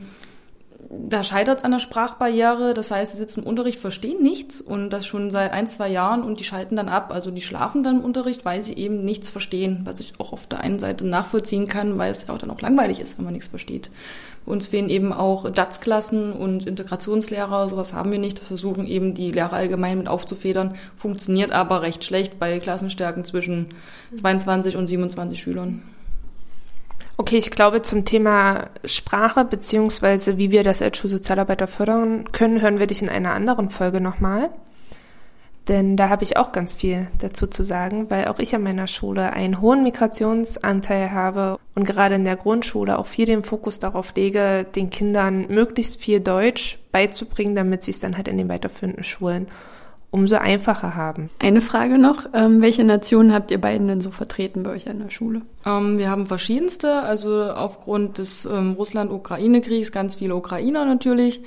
da 0.90 1.24
scheitert 1.24 1.60
es 1.60 1.64
an 1.64 1.72
der 1.72 1.80
Sprachbarriere. 1.80 2.74
Das 2.74 2.92
heißt, 2.92 3.14
sie 3.14 3.18
sitzen 3.18 3.42
im 3.42 3.48
Unterricht, 3.48 3.80
verstehen 3.80 4.22
nichts 4.22 4.60
und 4.60 4.90
das 4.90 5.06
schon 5.06 5.32
seit 5.32 5.54
ein, 5.54 5.68
zwei 5.68 5.88
Jahren 5.88 6.24
und 6.24 6.42
die 6.42 6.44
schalten 6.44 6.76
dann 6.76 6.90
ab. 6.90 7.12
Also 7.14 7.32
die 7.32 7.42
schlafen 7.42 7.82
dann 7.82 8.00
im 8.00 8.04
Unterricht, 8.04 8.44
weil 8.44 8.62
sie 8.62 8.74
eben 8.74 9.06
nichts 9.06 9.30
verstehen, 9.30 9.82
was 9.86 10.02
ich 10.02 10.14
auch 10.20 10.34
auf 10.34 10.48
der 10.48 10.60
einen 10.60 10.80
Seite 10.80 11.08
nachvollziehen 11.08 11.68
kann, 11.68 11.98
weil 11.98 12.12
es 12.12 12.28
ja 12.28 12.34
auch 12.34 12.40
dann 12.40 12.52
auch 12.52 12.60
langweilig 12.60 13.00
ist, 13.00 13.18
wenn 13.18 13.26
man 13.26 13.34
nichts 13.34 13.48
versteht. 13.48 13.90
Uns 14.46 14.68
fehlen 14.68 14.90
eben 14.90 15.14
auch 15.14 15.50
DATS-Klassen 15.50 16.34
und 16.34 16.66
Integrationslehrer, 16.66 17.70
sowas 17.70 17.94
haben 17.94 18.12
wir 18.12 18.20
nicht. 18.20 18.40
Das 18.40 18.48
versuchen 18.48 18.86
eben 18.86 19.14
die 19.14 19.32
Lehrer 19.32 19.54
allgemein 19.54 20.00
mit 20.00 20.10
aufzufedern, 20.10 20.76
funktioniert 20.98 21.54
aber 21.54 21.84
recht 21.84 22.04
schlecht 22.04 22.38
bei 22.38 22.60
Klassenstärken 22.60 23.24
zwischen 23.24 23.68
22 24.16 24.76
und 24.76 24.88
27 24.88 25.40
Schülern. 25.40 25.84
Okay, 27.22 27.38
ich 27.38 27.52
glaube, 27.52 27.84
zum 27.84 28.04
Thema 28.04 28.72
Sprache 28.84 29.46
beziehungsweise 29.46 30.40
wie 30.40 30.50
wir 30.50 30.64
das 30.64 30.82
als 30.82 30.98
Schulsozialarbeiter 30.98 31.68
fördern 31.68 32.32
können, 32.32 32.62
hören 32.62 32.80
wir 32.80 32.88
dich 32.88 33.04
in 33.04 33.10
einer 33.10 33.36
anderen 33.36 33.70
Folge 33.70 34.02
nochmal. 34.02 34.50
Denn 35.68 35.98
da 35.98 36.10
habe 36.10 36.24
ich 36.24 36.38
auch 36.38 36.52
ganz 36.52 36.74
viel 36.74 37.10
dazu 37.20 37.46
zu 37.46 37.62
sagen, 37.62 38.10
weil 38.10 38.26
auch 38.26 38.40
ich 38.40 38.56
an 38.56 38.64
meiner 38.64 38.88
Schule 38.88 39.34
einen 39.34 39.62
hohen 39.62 39.84
Migrationsanteil 39.84 41.12
habe 41.12 41.60
und 41.76 41.84
gerade 41.84 42.16
in 42.16 42.26
der 42.26 42.38
Grundschule 42.38 42.98
auch 42.98 43.06
viel 43.06 43.28
den 43.28 43.44
Fokus 43.44 43.78
darauf 43.78 44.16
lege, 44.16 44.66
den 44.76 44.90
Kindern 44.90 45.46
möglichst 45.48 46.02
viel 46.02 46.22
Deutsch 46.22 46.80
beizubringen, 46.92 47.54
damit 47.54 47.84
sie 47.84 47.92
es 47.92 48.00
dann 48.00 48.18
halt 48.18 48.30
in 48.30 48.40
den 48.40 48.50
weiterführenden 48.50 49.04
Schulen 49.04 49.48
umso 50.12 50.36
einfacher 50.36 50.96
haben. 50.96 51.30
Eine 51.40 51.62
Frage 51.62 51.98
noch, 51.98 52.28
ähm, 52.34 52.62
welche 52.62 52.84
Nationen 52.84 53.34
habt 53.34 53.50
ihr 53.50 53.60
beiden 53.60 53.88
denn 53.88 54.02
so 54.02 54.12
vertreten 54.12 54.64
bei 54.64 54.72
euch 54.72 54.90
an 54.90 55.00
der 55.00 55.10
Schule? 55.10 55.42
Ähm, 55.66 55.98
wir 55.98 56.10
haben 56.10 56.26
verschiedenste, 56.26 57.02
also 57.02 57.44
aufgrund 57.46 58.18
des 58.18 58.46
ähm, 58.46 58.74
Russland-Ukraine-Kriegs 58.74 59.92
ganz 59.92 60.18
viele 60.18 60.36
Ukrainer 60.36 60.86
natürlich, 60.86 61.42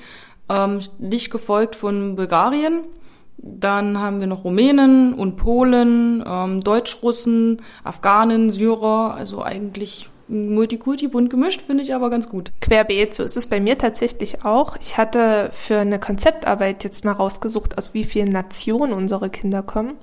ähm, 0.49 0.79
dicht 0.97 1.31
gefolgt 1.31 1.75
von 1.75 2.15
Bulgarien. 2.15 2.81
Dann 3.37 3.99
haben 3.99 4.19
wir 4.19 4.27
noch 4.27 4.43
Rumänen 4.43 5.13
und 5.13 5.35
Polen, 5.35 6.23
ähm, 6.25 6.63
Deutschrussen, 6.63 7.61
Afghanen, 7.83 8.49
Syrer, 8.49 9.13
also 9.13 9.43
eigentlich 9.43 10.09
Multikulti 10.27 11.07
bunt 11.07 11.29
gemischt, 11.29 11.61
finde 11.61 11.83
ich 11.83 11.93
aber 11.93 12.09
ganz 12.09 12.29
gut. 12.29 12.51
Querbeet, 12.61 13.13
so 13.13 13.23
ist 13.23 13.37
es 13.37 13.47
bei 13.47 13.59
mir 13.59 13.77
tatsächlich 13.77 14.43
auch. 14.43 14.75
Ich 14.81 14.97
hatte 14.97 15.49
für 15.51 15.77
eine 15.77 15.99
Konzeptarbeit 15.99 16.83
jetzt 16.83 17.05
mal 17.05 17.11
rausgesucht, 17.11 17.77
aus 17.77 17.93
wie 17.93 18.03
vielen 18.03 18.29
Nationen 18.29 18.93
unsere 18.93 19.29
Kinder 19.29 19.61
kommen. 19.61 19.97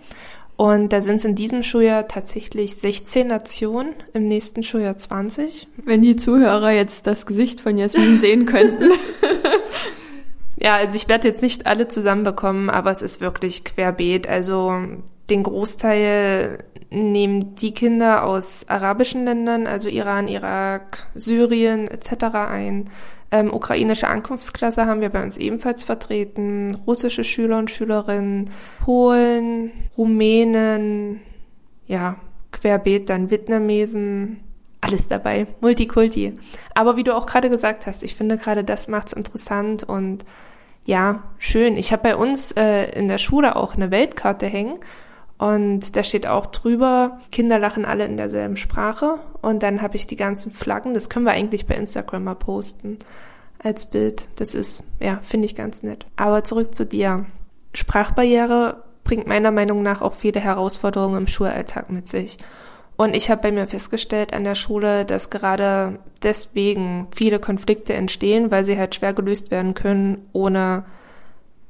Und 0.56 0.92
da 0.92 1.00
sind 1.00 1.16
es 1.16 1.24
in 1.24 1.34
diesem 1.34 1.62
Schuljahr 1.62 2.06
tatsächlich 2.06 2.76
16 2.76 3.26
Nationen, 3.26 3.94
im 4.12 4.28
nächsten 4.28 4.62
Schuljahr 4.62 4.96
20. 4.96 5.66
Wenn 5.84 6.02
die 6.02 6.14
Zuhörer 6.14 6.70
jetzt 6.70 7.06
das 7.06 7.26
Gesicht 7.26 7.60
von 7.60 7.76
Jasmin 7.76 8.20
sehen 8.20 8.46
könnten. 8.46 8.90
ja, 10.56 10.76
also 10.76 10.94
ich 10.94 11.08
werde 11.08 11.26
jetzt 11.26 11.42
nicht 11.42 11.66
alle 11.66 11.88
zusammenbekommen, 11.88 12.70
aber 12.70 12.92
es 12.92 13.02
ist 13.02 13.20
wirklich 13.20 13.64
querbeet. 13.64 14.28
Also 14.28 14.72
den 15.30 15.42
Großteil 15.42 16.58
nehmen 16.92 17.54
die 17.56 17.74
Kinder 17.74 18.24
aus 18.24 18.68
arabischen 18.68 19.24
Ländern, 19.24 19.66
also 19.66 19.88
Iran, 19.88 20.28
Irak, 20.28 21.06
Syrien 21.14 21.86
etc. 21.88 22.24
ein. 22.34 22.90
Ähm, 23.30 23.52
ukrainische 23.52 24.08
Ankunftsklasse 24.08 24.84
haben 24.86 25.00
wir 25.00 25.08
bei 25.08 25.22
uns 25.22 25.38
ebenfalls 25.38 25.84
vertreten, 25.84 26.76
russische 26.86 27.24
Schüler 27.24 27.58
und 27.58 27.70
Schülerinnen, 27.70 28.50
Polen, 28.84 29.70
Rumänen, 29.96 31.20
ja, 31.86 32.16
querbeet 32.52 33.08
dann 33.08 33.30
Vietnamesen, 33.30 34.40
alles 34.82 35.08
dabei, 35.08 35.46
Multikulti. 35.62 36.38
Aber 36.74 36.96
wie 36.96 37.04
du 37.04 37.16
auch 37.16 37.24
gerade 37.24 37.48
gesagt 37.48 37.86
hast, 37.86 38.02
ich 38.02 38.14
finde 38.16 38.36
gerade 38.36 38.64
das 38.64 38.88
macht's 38.88 39.14
interessant 39.14 39.84
und 39.84 40.26
ja, 40.84 41.22
schön. 41.38 41.76
Ich 41.76 41.92
habe 41.92 42.02
bei 42.02 42.16
uns 42.16 42.52
äh, 42.52 42.90
in 42.98 43.08
der 43.08 43.18
Schule 43.18 43.56
auch 43.56 43.76
eine 43.76 43.90
Weltkarte 43.90 44.46
hängen 44.46 44.74
und 45.42 45.96
da 45.96 46.04
steht 46.04 46.28
auch 46.28 46.46
drüber, 46.46 47.18
Kinder 47.32 47.58
lachen 47.58 47.84
alle 47.84 48.04
in 48.04 48.16
derselben 48.16 48.54
Sprache. 48.54 49.18
Und 49.40 49.64
dann 49.64 49.82
habe 49.82 49.96
ich 49.96 50.06
die 50.06 50.14
ganzen 50.14 50.52
Flaggen. 50.52 50.94
Das 50.94 51.10
können 51.10 51.24
wir 51.24 51.32
eigentlich 51.32 51.66
bei 51.66 51.74
Instagram 51.74 52.22
mal 52.22 52.36
posten 52.36 53.00
als 53.58 53.90
Bild. 53.90 54.28
Das 54.36 54.54
ist, 54.54 54.84
ja, 55.00 55.18
finde 55.20 55.46
ich 55.46 55.56
ganz 55.56 55.82
nett. 55.82 56.06
Aber 56.14 56.44
zurück 56.44 56.76
zu 56.76 56.86
dir. 56.86 57.26
Sprachbarriere 57.74 58.84
bringt 59.02 59.26
meiner 59.26 59.50
Meinung 59.50 59.82
nach 59.82 60.00
auch 60.00 60.14
viele 60.14 60.38
Herausforderungen 60.38 61.18
im 61.18 61.26
Schulalltag 61.26 61.90
mit 61.90 62.06
sich. 62.06 62.38
Und 62.96 63.16
ich 63.16 63.28
habe 63.28 63.42
bei 63.42 63.50
mir 63.50 63.66
festgestellt 63.66 64.34
an 64.34 64.44
der 64.44 64.54
Schule, 64.54 65.04
dass 65.04 65.28
gerade 65.28 65.98
deswegen 66.22 67.08
viele 67.12 67.40
Konflikte 67.40 67.94
entstehen, 67.94 68.52
weil 68.52 68.62
sie 68.62 68.78
halt 68.78 68.94
schwer 68.94 69.12
gelöst 69.12 69.50
werden 69.50 69.74
können, 69.74 70.24
ohne 70.32 70.84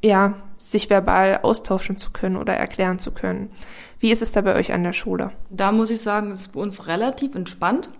ja, 0.03 0.35
sich 0.71 0.89
verbal 0.89 1.41
austauschen 1.43 1.97
zu 1.97 2.11
können 2.11 2.37
oder 2.37 2.55
erklären 2.55 2.99
zu 2.99 3.13
können. 3.13 3.51
Wie 3.99 4.11
ist 4.11 4.23
es 4.23 4.33
da 4.33 4.41
bei 4.41 4.55
euch 4.55 4.73
an 4.73 4.83
der 4.83 4.93
Schule? 4.93 5.33
Da 5.51 5.73
muss 5.73 5.91
ich 5.91 6.01
sagen, 6.01 6.31
es 6.31 6.41
ist 6.41 6.53
bei 6.53 6.61
uns 6.61 6.87
relativ 6.87 7.35
entspannt. 7.35 7.91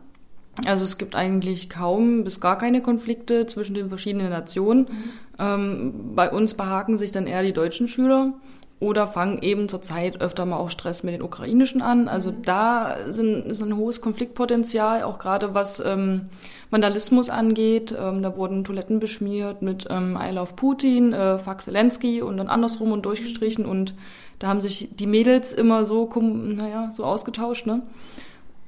Also 0.67 0.85
es 0.85 0.99
gibt 0.99 1.15
eigentlich 1.15 1.71
kaum 1.71 2.25
bis 2.25 2.41
gar 2.41 2.59
keine 2.59 2.83
Konflikte 2.83 3.47
zwischen 3.47 3.75
den 3.75 3.89
verschiedenen 3.89 4.31
Nationen. 4.31 4.81
Mhm. 4.81 5.11
Ähm, 5.39 6.15
bei 6.15 6.31
uns 6.31 6.55
behaken 6.55 6.99
sich 6.99 7.11
dann 7.11 7.27
eher 7.27 7.43
die 7.43 7.53
deutschen 7.53 7.89
Schüler 7.89 8.35
oder 8.83 9.07
fangen 9.07 9.41
eben 9.43 9.69
zurzeit 9.69 10.21
öfter 10.21 10.45
mal 10.45 10.57
auch 10.57 10.69
Stress 10.69 11.05
mit 11.05 11.15
den 11.15 11.23
ukrainischen 11.23 11.83
an. 11.83 12.09
Also 12.09 12.33
mhm. 12.33 12.43
da 12.43 12.97
sind, 13.09 13.47
ist 13.47 13.63
ein 13.63 13.77
hohes 13.77 14.01
Konfliktpotenzial, 14.01 15.05
auch 15.05 15.21
gerade 15.21 15.55
was 15.55 15.79
ähm, 15.79 16.23
Vandalismus 16.71 17.31
angeht. 17.31 17.95
Ähm, 17.97 18.23
da 18.23 18.37
wurden 18.37 18.65
Toiletten 18.65 18.99
beschmiert 18.99 19.63
mit 19.63 19.87
ähm, 19.89 20.19
I 20.21 20.33
love 20.35 20.55
Putin, 20.57 21.13
äh, 21.13 21.39
Fuck 21.39 21.63
Zelensky 21.63 22.23
und 22.23 22.39
dann 22.39 22.49
andersrum 22.49 22.91
und 22.91 23.07
durchgestrichen 23.07 23.67
und 23.67 23.95
da 24.41 24.49
haben 24.49 24.61
sich 24.61 24.89
die 24.93 25.07
Mädels 25.07 25.53
immer 25.53 25.87
so, 25.87 26.11
naja, 26.21 26.91
so 26.91 27.05
ausgetauscht, 27.05 27.65
ne? 27.67 27.83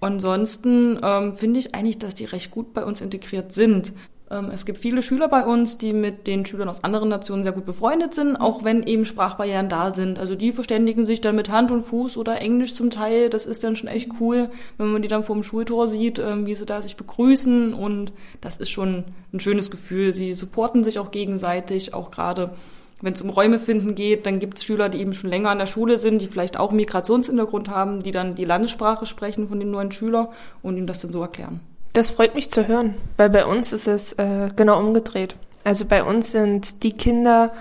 Ansonsten 0.00 1.00
ähm, 1.02 1.34
finde 1.34 1.58
ich 1.58 1.74
eigentlich, 1.74 1.98
dass 1.98 2.14
die 2.14 2.26
recht 2.26 2.52
gut 2.52 2.72
bei 2.74 2.84
uns 2.84 3.00
integriert 3.00 3.52
sind. 3.52 3.92
Ähm, 4.30 4.50
es 4.52 4.64
gibt 4.64 4.78
viele 4.78 5.02
Schüler 5.02 5.28
bei 5.28 5.44
uns, 5.44 5.78
die 5.78 5.92
mit 5.92 6.26
den 6.26 6.46
Schülern 6.46 6.68
aus 6.68 6.82
anderen 6.82 7.08
Nationen 7.08 7.42
sehr 7.42 7.52
gut 7.52 7.66
befreundet 7.66 8.14
sind, 8.14 8.36
auch 8.36 8.64
wenn 8.64 8.82
eben 8.82 9.04
Sprachbarrieren 9.04 9.68
da 9.68 9.90
sind. 9.90 10.18
Also 10.18 10.34
die 10.34 10.52
verständigen 10.52 11.04
sich 11.04 11.20
dann 11.20 11.36
mit 11.36 11.50
Hand 11.50 11.70
und 11.70 11.82
Fuß 11.82 12.16
oder 12.16 12.40
Englisch 12.40 12.74
zum 12.74 12.90
Teil. 12.90 13.28
Das 13.30 13.46
ist 13.46 13.64
dann 13.64 13.76
schon 13.76 13.88
echt 13.88 14.10
cool, 14.20 14.50
wenn 14.78 14.92
man 14.92 15.02
die 15.02 15.08
dann 15.08 15.24
vor 15.24 15.36
dem 15.36 15.42
Schultor 15.42 15.88
sieht, 15.88 16.18
ähm, 16.18 16.46
wie 16.46 16.54
sie 16.54 16.66
da 16.66 16.80
sich 16.80 16.96
begrüßen. 16.96 17.74
Und 17.74 18.12
das 18.40 18.56
ist 18.56 18.70
schon 18.70 19.04
ein 19.32 19.40
schönes 19.40 19.70
Gefühl. 19.70 20.12
Sie 20.12 20.34
supporten 20.34 20.84
sich 20.84 20.98
auch 20.98 21.10
gegenseitig, 21.10 21.92
auch 21.92 22.10
gerade 22.10 22.52
wenn 23.00 23.12
es 23.12 23.20
um 23.20 23.28
Räume 23.28 23.58
finden 23.58 23.94
geht, 23.94 24.24
dann 24.24 24.38
gibt 24.38 24.56
es 24.56 24.64
Schüler, 24.64 24.88
die 24.88 24.98
eben 24.98 25.12
schon 25.12 25.28
länger 25.28 25.50
an 25.50 25.58
der 25.58 25.66
Schule 25.66 25.98
sind, 25.98 26.22
die 26.22 26.28
vielleicht 26.28 26.56
auch 26.56 26.72
Migrationshintergrund 26.72 27.68
haben, 27.68 28.02
die 28.02 28.12
dann 28.12 28.34
die 28.34 28.46
Landessprache 28.46 29.04
sprechen 29.04 29.48
von 29.48 29.60
den 29.60 29.70
neuen 29.70 29.92
Schülern 29.92 30.28
und 30.62 30.78
ihnen 30.78 30.86
das 30.86 31.00
dann 31.00 31.12
so 31.12 31.20
erklären. 31.20 31.60
Das 31.94 32.10
freut 32.10 32.34
mich 32.34 32.50
zu 32.50 32.66
hören, 32.66 32.96
weil 33.16 33.30
bei 33.30 33.46
uns 33.46 33.72
ist 33.72 33.86
es 33.86 34.14
äh, 34.14 34.50
genau 34.56 34.80
umgedreht. 34.80 35.36
Also 35.62 35.84
bei 35.84 36.02
uns 36.02 36.32
sind 36.32 36.82
die 36.82 36.92
Kinder, 36.92 37.52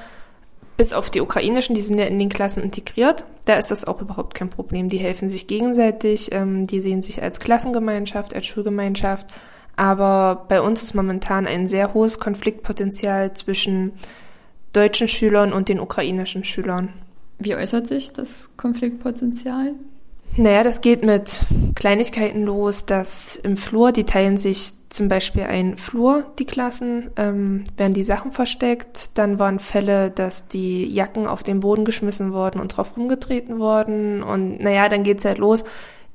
bis 0.75 0.91
auf 0.93 1.11
die 1.11 1.21
ukrainischen, 1.21 1.75
die 1.75 1.83
sind 1.83 1.99
ja 1.99 2.05
in 2.05 2.17
den 2.17 2.29
Klassen 2.29 2.63
integriert. 2.63 3.25
Da 3.45 3.57
ist 3.57 3.69
das 3.69 3.85
auch 3.85 4.01
überhaupt 4.01 4.33
kein 4.33 4.49
Problem. 4.49 4.89
Die 4.89 4.97
helfen 4.97 5.29
sich 5.29 5.45
gegenseitig, 5.45 6.31
ähm, 6.31 6.65
die 6.65 6.81
sehen 6.81 7.03
sich 7.03 7.21
als 7.21 7.39
Klassengemeinschaft, 7.39 8.33
als 8.33 8.47
Schulgemeinschaft. 8.47 9.27
Aber 9.75 10.45
bei 10.49 10.61
uns 10.61 10.81
ist 10.81 10.95
momentan 10.95 11.45
ein 11.45 11.67
sehr 11.67 11.93
hohes 11.93 12.17
Konfliktpotenzial 12.17 13.33
zwischen 13.33 13.91
deutschen 14.73 15.07
Schülern 15.07 15.53
und 15.53 15.69
den 15.69 15.79
ukrainischen 15.79 16.43
Schülern. 16.43 16.89
Wie 17.37 17.55
äußert 17.55 17.85
sich 17.85 18.13
das 18.13 18.49
Konfliktpotenzial? 18.57 19.73
Naja, 20.35 20.63
das 20.63 20.81
geht 20.81 21.05
mit 21.05 21.41
Kleinigkeiten 21.75 22.43
los, 22.43 22.87
dass 22.87 23.35
im 23.35 23.55
Flur, 23.55 23.91
die 23.91 24.03
teilen 24.03 24.37
sich 24.37 24.73
zum 24.89 25.07
Beispiel 25.07 25.43
ein 25.43 25.77
Flur, 25.77 26.25
die 26.39 26.45
Klassen, 26.45 27.11
ähm, 27.17 27.63
werden 27.77 27.93
die 27.93 28.03
Sachen 28.03 28.31
versteckt. 28.31 29.17
Dann 29.17 29.37
waren 29.37 29.59
Fälle, 29.59 30.09
dass 30.09 30.47
die 30.47 30.87
Jacken 30.87 31.27
auf 31.27 31.43
den 31.43 31.59
Boden 31.59 31.85
geschmissen 31.85 32.33
wurden 32.33 32.59
und 32.59 32.69
drauf 32.69 32.97
rumgetreten 32.97 33.59
wurden. 33.59 34.23
Und 34.23 34.59
naja, 34.59 34.89
dann 34.89 35.03
geht's 35.03 35.25
halt 35.25 35.37
los. 35.37 35.65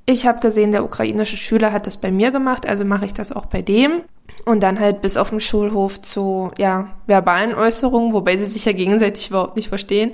Ich 0.04 0.26
habe 0.26 0.40
gesehen, 0.40 0.72
der 0.72 0.84
ukrainische 0.84 1.36
Schüler 1.36 1.72
hat 1.72 1.86
das 1.86 1.98
bei 1.98 2.10
mir 2.10 2.30
gemacht, 2.30 2.66
also 2.66 2.84
mache 2.84 3.04
ich 3.04 3.14
das 3.14 3.30
auch 3.30 3.46
bei 3.46 3.62
dem. 3.62 4.02
Und 4.44 4.62
dann 4.62 4.80
halt 4.80 5.00
bis 5.00 5.16
auf 5.16 5.30
den 5.30 5.40
Schulhof 5.40 6.00
zu 6.00 6.50
ja, 6.58 6.88
verbalen 7.06 7.54
Äußerungen, 7.54 8.12
wobei 8.12 8.36
sie 8.36 8.46
sich 8.46 8.64
ja 8.64 8.72
gegenseitig 8.72 9.28
überhaupt 9.30 9.56
nicht 9.56 9.68
verstehen 9.68 10.12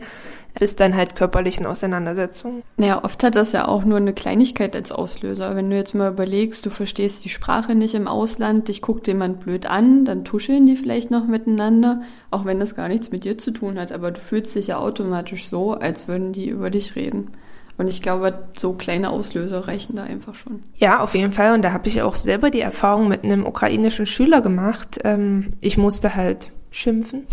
bis 0.58 0.76
dann 0.76 0.96
halt 0.96 1.16
körperlichen 1.16 1.66
Auseinandersetzungen. 1.66 2.62
Naja, 2.76 3.02
oft 3.02 3.22
hat 3.24 3.36
das 3.36 3.52
ja 3.52 3.66
auch 3.66 3.84
nur 3.84 3.98
eine 3.98 4.12
Kleinigkeit 4.12 4.76
als 4.76 4.92
Auslöser. 4.92 5.56
Wenn 5.56 5.70
du 5.70 5.76
jetzt 5.76 5.94
mal 5.94 6.12
überlegst, 6.12 6.64
du 6.64 6.70
verstehst 6.70 7.24
die 7.24 7.28
Sprache 7.28 7.74
nicht 7.74 7.94
im 7.94 8.08
Ausland, 8.08 8.68
dich 8.68 8.80
guckt 8.80 9.06
jemand 9.06 9.40
blöd 9.40 9.66
an, 9.66 10.04
dann 10.04 10.24
tuscheln 10.24 10.66
die 10.66 10.76
vielleicht 10.76 11.10
noch 11.10 11.26
miteinander, 11.26 12.02
auch 12.30 12.44
wenn 12.44 12.60
das 12.60 12.76
gar 12.76 12.88
nichts 12.88 13.10
mit 13.10 13.24
dir 13.24 13.38
zu 13.38 13.50
tun 13.50 13.78
hat, 13.78 13.92
aber 13.92 14.10
du 14.10 14.20
fühlst 14.20 14.54
dich 14.54 14.68
ja 14.68 14.78
automatisch 14.78 15.48
so, 15.48 15.72
als 15.72 16.08
würden 16.08 16.32
die 16.32 16.48
über 16.48 16.70
dich 16.70 16.96
reden. 16.96 17.32
Und 17.76 17.88
ich 17.88 18.02
glaube, 18.02 18.46
so 18.56 18.74
kleine 18.74 19.10
Auslöser 19.10 19.66
reichen 19.66 19.96
da 19.96 20.04
einfach 20.04 20.34
schon. 20.34 20.62
Ja, 20.76 21.00
auf 21.00 21.14
jeden 21.14 21.32
Fall. 21.32 21.54
Und 21.54 21.62
da 21.62 21.72
habe 21.72 21.88
ich 21.88 22.02
auch 22.02 22.14
selber 22.14 22.50
die 22.50 22.60
Erfahrung 22.60 23.08
mit 23.08 23.24
einem 23.24 23.44
ukrainischen 23.44 24.06
Schüler 24.06 24.42
gemacht. 24.42 25.00
Ähm, 25.02 25.50
ich 25.60 25.76
musste 25.76 26.14
halt 26.14 26.52
schimpfen, 26.70 27.26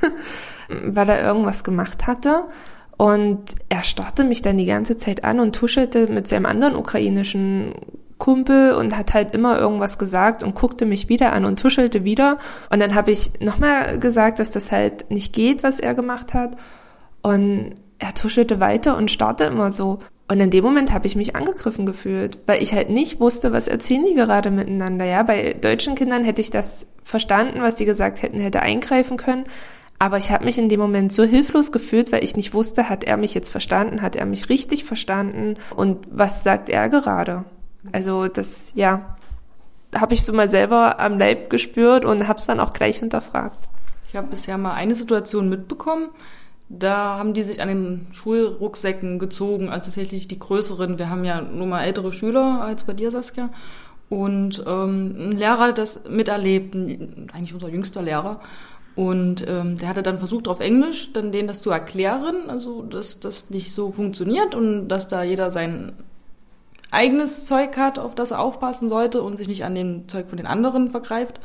weil 0.68 1.08
er 1.08 1.22
irgendwas 1.22 1.64
gemacht 1.64 2.06
hatte. 2.06 2.44
Und 2.96 3.42
er 3.68 3.82
starrte 3.82 4.24
mich 4.24 4.42
dann 4.42 4.56
die 4.56 4.66
ganze 4.66 4.96
Zeit 4.96 5.24
an 5.24 5.40
und 5.40 5.54
tuschelte 5.54 6.06
mit 6.06 6.28
seinem 6.28 6.46
anderen 6.46 6.76
ukrainischen 6.76 7.74
Kumpel 8.18 8.74
und 8.74 8.96
hat 8.96 9.14
halt 9.14 9.34
immer 9.34 9.58
irgendwas 9.58 9.98
gesagt 9.98 10.42
und 10.42 10.54
guckte 10.54 10.86
mich 10.86 11.08
wieder 11.08 11.32
an 11.32 11.44
und 11.44 11.60
tuschelte 11.60 12.04
wieder. 12.04 12.38
Und 12.70 12.80
dann 12.80 12.94
habe 12.94 13.10
ich 13.10 13.40
nochmal 13.40 13.98
gesagt, 13.98 14.38
dass 14.38 14.50
das 14.50 14.70
halt 14.70 15.10
nicht 15.10 15.32
geht, 15.32 15.62
was 15.62 15.80
er 15.80 15.94
gemacht 15.94 16.34
hat. 16.34 16.56
Und 17.22 17.74
er 17.98 18.14
tuschelte 18.14 18.60
weiter 18.60 18.96
und 18.96 19.10
starrte 19.10 19.44
immer 19.44 19.70
so. 19.70 19.98
Und 20.26 20.40
in 20.40 20.50
dem 20.50 20.64
Moment 20.64 20.92
habe 20.92 21.06
ich 21.06 21.16
mich 21.16 21.36
angegriffen 21.36 21.84
gefühlt, 21.84 22.38
weil 22.46 22.62
ich 22.62 22.72
halt 22.72 22.88
nicht 22.88 23.20
wusste, 23.20 23.52
was 23.52 23.68
erzählen 23.68 24.04
die 24.06 24.14
gerade 24.14 24.50
miteinander. 24.50 25.04
Ja, 25.04 25.22
bei 25.22 25.54
deutschen 25.54 25.96
Kindern 25.96 26.24
hätte 26.24 26.40
ich 26.40 26.50
das 26.50 26.86
verstanden, 27.02 27.60
was 27.60 27.76
die 27.76 27.84
gesagt 27.84 28.22
hätten, 28.22 28.38
hätte 28.38 28.60
eingreifen 28.60 29.18
können. 29.18 29.44
Aber 29.98 30.18
ich 30.18 30.30
habe 30.30 30.44
mich 30.44 30.58
in 30.58 30.68
dem 30.68 30.80
Moment 30.80 31.12
so 31.12 31.22
hilflos 31.22 31.72
gefühlt, 31.72 32.12
weil 32.12 32.24
ich 32.24 32.36
nicht 32.36 32.52
wusste, 32.52 32.88
hat 32.88 33.04
er 33.04 33.16
mich 33.16 33.32
jetzt 33.32 33.50
verstanden, 33.50 34.02
hat 34.02 34.16
er 34.16 34.26
mich 34.26 34.48
richtig 34.48 34.84
verstanden 34.84 35.56
und 35.76 36.06
was 36.10 36.42
sagt 36.42 36.68
er 36.68 36.88
gerade? 36.88 37.44
Also 37.92 38.28
das, 38.28 38.72
ja, 38.74 39.16
habe 39.94 40.14
ich 40.14 40.24
so 40.24 40.32
mal 40.32 40.48
selber 40.48 41.00
am 41.00 41.18
Leib 41.18 41.50
gespürt 41.50 42.04
und 42.04 42.26
habe 42.26 42.38
es 42.38 42.46
dann 42.46 42.60
auch 42.60 42.72
gleich 42.72 42.98
hinterfragt. 42.98 43.68
Ich 44.08 44.16
habe 44.16 44.28
bisher 44.28 44.58
mal 44.58 44.74
eine 44.74 44.94
Situation 44.94 45.48
mitbekommen. 45.48 46.08
Da 46.68 47.18
haben 47.18 47.34
die 47.34 47.42
sich 47.42 47.60
an 47.60 47.68
den 47.68 48.06
Schulrucksäcken 48.12 49.18
gezogen, 49.18 49.68
also 49.68 49.86
tatsächlich 49.86 50.28
die 50.28 50.38
größeren. 50.38 50.98
Wir 50.98 51.10
haben 51.10 51.24
ja 51.24 51.40
nur 51.42 51.66
mal 51.66 51.84
ältere 51.84 52.10
Schüler 52.10 52.62
als 52.62 52.84
bei 52.84 52.94
dir, 52.94 53.10
Saskia. 53.10 53.50
Und 54.08 54.62
ähm, 54.66 55.14
ein 55.18 55.32
Lehrer 55.32 55.58
hat 55.58 55.78
das 55.78 56.04
miterlebt, 56.08 56.74
eigentlich 56.74 57.54
unser 57.54 57.68
jüngster 57.68 58.02
Lehrer. 58.02 58.40
Und 58.96 59.44
ähm, 59.48 59.76
der 59.76 59.88
hatte 59.88 60.02
dann 60.02 60.18
versucht, 60.18 60.46
auf 60.46 60.60
Englisch 60.60 61.12
dann 61.12 61.32
denen 61.32 61.48
das 61.48 61.62
zu 61.62 61.70
erklären, 61.70 62.48
also 62.48 62.82
dass 62.82 63.18
das 63.18 63.50
nicht 63.50 63.72
so 63.72 63.90
funktioniert 63.90 64.54
und 64.54 64.88
dass 64.88 65.08
da 65.08 65.24
jeder 65.24 65.50
sein 65.50 65.92
eigenes 66.92 67.44
Zeug 67.44 67.76
hat, 67.76 67.98
auf 67.98 68.14
das 68.14 68.30
er 68.30 68.40
aufpassen 68.40 68.88
sollte 68.88 69.20
und 69.22 69.36
sich 69.36 69.48
nicht 69.48 69.64
an 69.64 69.74
dem 69.74 70.08
Zeug 70.08 70.28
von 70.28 70.36
den 70.36 70.46
anderen 70.46 70.90
vergreift. 70.90 71.40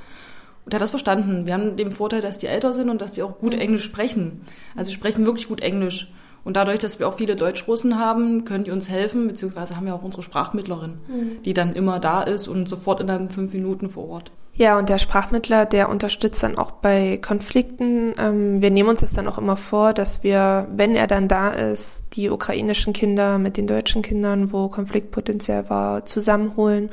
Und 0.63 0.73
er 0.73 0.75
hat 0.75 0.83
das 0.83 0.91
verstanden. 0.91 1.47
Wir 1.47 1.55
haben 1.55 1.75
den 1.75 1.91
Vorteil, 1.91 2.21
dass 2.21 2.37
die 2.37 2.45
älter 2.45 2.73
sind 2.73 2.89
und 2.89 3.01
dass 3.01 3.13
die 3.13 3.23
auch 3.23 3.39
gut 3.39 3.55
mhm. 3.55 3.61
Englisch 3.61 3.83
sprechen. 3.83 4.41
Also 4.75 4.89
sie 4.89 4.95
sprechen 4.95 5.25
wirklich 5.25 5.47
gut 5.47 5.61
Englisch. 5.61 6.11
Und 6.49 6.55
dadurch, 6.55 6.79
dass 6.79 6.97
wir 6.97 7.07
auch 7.07 7.13
viele 7.13 7.35
Deutschrussen 7.35 7.99
haben, 7.99 8.43
können 8.43 8.63
die 8.63 8.71
uns 8.71 8.89
helfen, 8.89 9.27
beziehungsweise 9.27 9.75
haben 9.75 9.85
wir 9.85 9.93
auch 9.93 10.01
unsere 10.01 10.23
Sprachmittlerin, 10.23 10.97
mhm. 11.07 11.43
die 11.45 11.53
dann 11.53 11.73
immer 11.73 11.99
da 11.99 12.23
ist 12.23 12.47
und 12.47 12.67
sofort 12.67 13.01
in 13.01 13.05
dann 13.05 13.29
fünf 13.29 13.53
Minuten 13.53 13.87
vor 13.87 14.09
Ort. 14.09 14.31
Ja, 14.55 14.79
und 14.79 14.89
der 14.89 14.97
Sprachmittler, 14.97 15.67
der 15.67 15.89
unterstützt 15.89 16.41
dann 16.41 16.57
auch 16.57 16.71
bei 16.71 17.17
Konflikten. 17.17 18.15
Ähm, 18.17 18.63
wir 18.63 18.71
nehmen 18.71 18.89
uns 18.89 19.01
das 19.01 19.13
dann 19.13 19.27
auch 19.27 19.37
immer 19.37 19.57
vor, 19.57 19.93
dass 19.93 20.23
wir, 20.23 20.67
wenn 20.75 20.95
er 20.95 21.05
dann 21.05 21.27
da 21.27 21.51
ist, 21.51 22.15
die 22.15 22.31
ukrainischen 22.31 22.93
Kinder 22.93 23.37
mit 23.37 23.55
den 23.55 23.67
deutschen 23.67 24.01
Kindern, 24.01 24.51
wo 24.51 24.69
Konfliktpotenzial 24.69 25.69
war, 25.69 26.07
zusammenholen. 26.07 26.89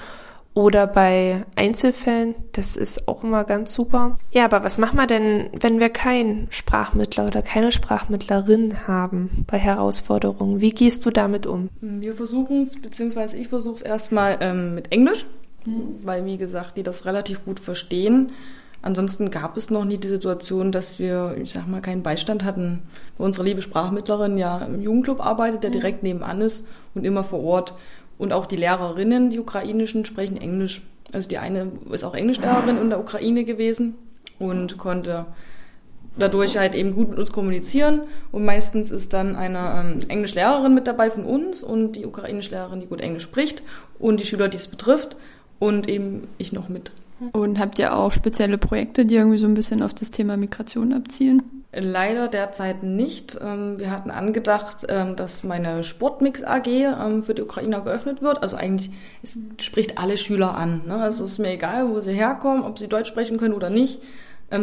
Oder 0.56 0.86
bei 0.86 1.44
Einzelfällen, 1.54 2.34
das 2.52 2.76
ist 2.76 3.06
auch 3.08 3.22
immer 3.22 3.44
ganz 3.44 3.74
super. 3.74 4.18
Ja, 4.32 4.46
aber 4.46 4.64
was 4.64 4.78
machen 4.78 4.96
wir 4.96 5.06
denn, 5.06 5.50
wenn 5.60 5.78
wir 5.78 5.90
keinen 5.90 6.48
Sprachmittler 6.50 7.26
oder 7.26 7.42
keine 7.42 7.72
Sprachmittlerin 7.72 8.88
haben 8.88 9.44
bei 9.46 9.58
Herausforderungen? 9.58 10.60
Wie 10.60 10.70
gehst 10.70 11.04
du 11.04 11.10
damit 11.10 11.46
um? 11.46 11.68
Wir 11.80 12.14
versuchen 12.14 12.62
es, 12.62 12.80
beziehungsweise 12.80 13.36
ich 13.36 13.48
versuche 13.48 13.74
es 13.74 13.82
erstmal 13.82 14.38
ähm, 14.40 14.74
mit 14.74 14.90
Englisch 14.92 15.26
weil, 16.02 16.24
wie 16.24 16.36
gesagt, 16.36 16.76
die 16.76 16.82
das 16.82 17.04
relativ 17.04 17.44
gut 17.44 17.60
verstehen. 17.60 18.32
Ansonsten 18.82 19.30
gab 19.30 19.56
es 19.56 19.70
noch 19.70 19.84
nie 19.84 19.98
die 19.98 20.06
Situation, 20.06 20.70
dass 20.70 20.98
wir, 20.98 21.36
ich 21.42 21.50
sag 21.50 21.66
mal, 21.66 21.80
keinen 21.80 22.02
Beistand 22.02 22.44
hatten. 22.44 22.82
Unsere 23.18 23.44
liebe 23.44 23.62
Sprachmittlerin 23.62 24.38
ja 24.38 24.58
im 24.58 24.80
Jugendclub 24.80 25.24
arbeitet, 25.24 25.64
der 25.64 25.70
direkt 25.70 26.02
nebenan 26.02 26.40
ist 26.40 26.66
und 26.94 27.04
immer 27.04 27.24
vor 27.24 27.42
Ort. 27.42 27.74
Und 28.18 28.32
auch 28.32 28.46
die 28.46 28.56
Lehrerinnen, 28.56 29.30
die 29.30 29.38
ukrainischen, 29.38 30.04
sprechen 30.04 30.36
Englisch. 30.36 30.82
Also 31.12 31.28
die 31.28 31.38
eine 31.38 31.70
ist 31.90 32.04
auch 32.04 32.14
Englischlehrerin 32.14 32.78
in 32.78 32.90
der 32.90 32.98
Ukraine 32.98 33.44
gewesen 33.44 33.94
und 34.38 34.78
konnte 34.78 35.26
dadurch 36.18 36.56
halt 36.56 36.74
eben 36.74 36.94
gut 36.94 37.10
mit 37.10 37.18
uns 37.18 37.32
kommunizieren. 37.32 38.02
Und 38.32 38.44
meistens 38.44 38.90
ist 38.90 39.12
dann 39.12 39.36
eine 39.36 39.98
ähm, 39.98 40.00
Englischlehrerin 40.08 40.74
mit 40.74 40.86
dabei 40.86 41.10
von 41.10 41.24
uns 41.24 41.62
und 41.62 41.92
die 41.92 42.06
Ukrainischlehrerin, 42.06 42.80
die 42.80 42.86
gut 42.86 43.00
Englisch 43.00 43.24
spricht 43.24 43.62
und 43.98 44.20
die 44.20 44.24
Schüler, 44.24 44.48
die 44.48 44.56
es 44.56 44.68
betrifft 44.68 45.16
und 45.58 45.88
eben 45.88 46.28
ich 46.38 46.52
noch 46.52 46.68
mit. 46.68 46.92
Und 47.32 47.58
habt 47.58 47.78
ihr 47.78 47.96
auch 47.96 48.12
spezielle 48.12 48.58
Projekte, 48.58 49.06
die 49.06 49.14
irgendwie 49.14 49.38
so 49.38 49.46
ein 49.46 49.54
bisschen 49.54 49.82
auf 49.82 49.94
das 49.94 50.10
Thema 50.10 50.36
Migration 50.36 50.92
abzielen? 50.92 51.42
Leider 51.72 52.28
derzeit 52.28 52.82
nicht. 52.82 53.38
Ähm, 53.40 53.78
wir 53.78 53.90
hatten 53.90 54.10
angedacht, 54.10 54.86
ähm, 54.88 55.14
dass 55.16 55.44
meine 55.44 55.82
Sportmix 55.82 56.42
AG 56.42 56.66
ähm, 56.66 57.22
für 57.22 57.34
die 57.34 57.42
Ukrainer 57.42 57.80
geöffnet 57.82 58.22
wird. 58.22 58.42
Also 58.42 58.56
eigentlich 58.56 58.90
es 59.22 59.38
spricht 59.60 59.98
alle 59.98 60.16
Schüler 60.16 60.56
an. 60.56 60.82
Ne? 60.86 60.96
Also 60.96 61.24
es 61.24 61.32
ist 61.32 61.38
mir 61.38 61.50
egal, 61.50 61.90
wo 61.90 62.00
sie 62.00 62.14
herkommen, 62.14 62.64
ob 62.64 62.78
sie 62.78 62.88
Deutsch 62.88 63.08
sprechen 63.08 63.36
können 63.36 63.54
oder 63.54 63.70
nicht. 63.70 64.02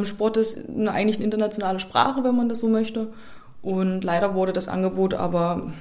Sport 0.03 0.37
ist 0.37 0.59
eigentlich 0.87 1.17
eine 1.17 1.25
internationale 1.25 1.81
Sprache, 1.81 2.23
wenn 2.23 2.37
man 2.37 2.47
das 2.47 2.61
so 2.61 2.69
möchte. 2.69 3.09
Und 3.61 4.05
leider 4.05 4.33
wurde 4.33 4.53
das 4.53 4.69
Angebot 4.69 5.13
aber 5.13 5.73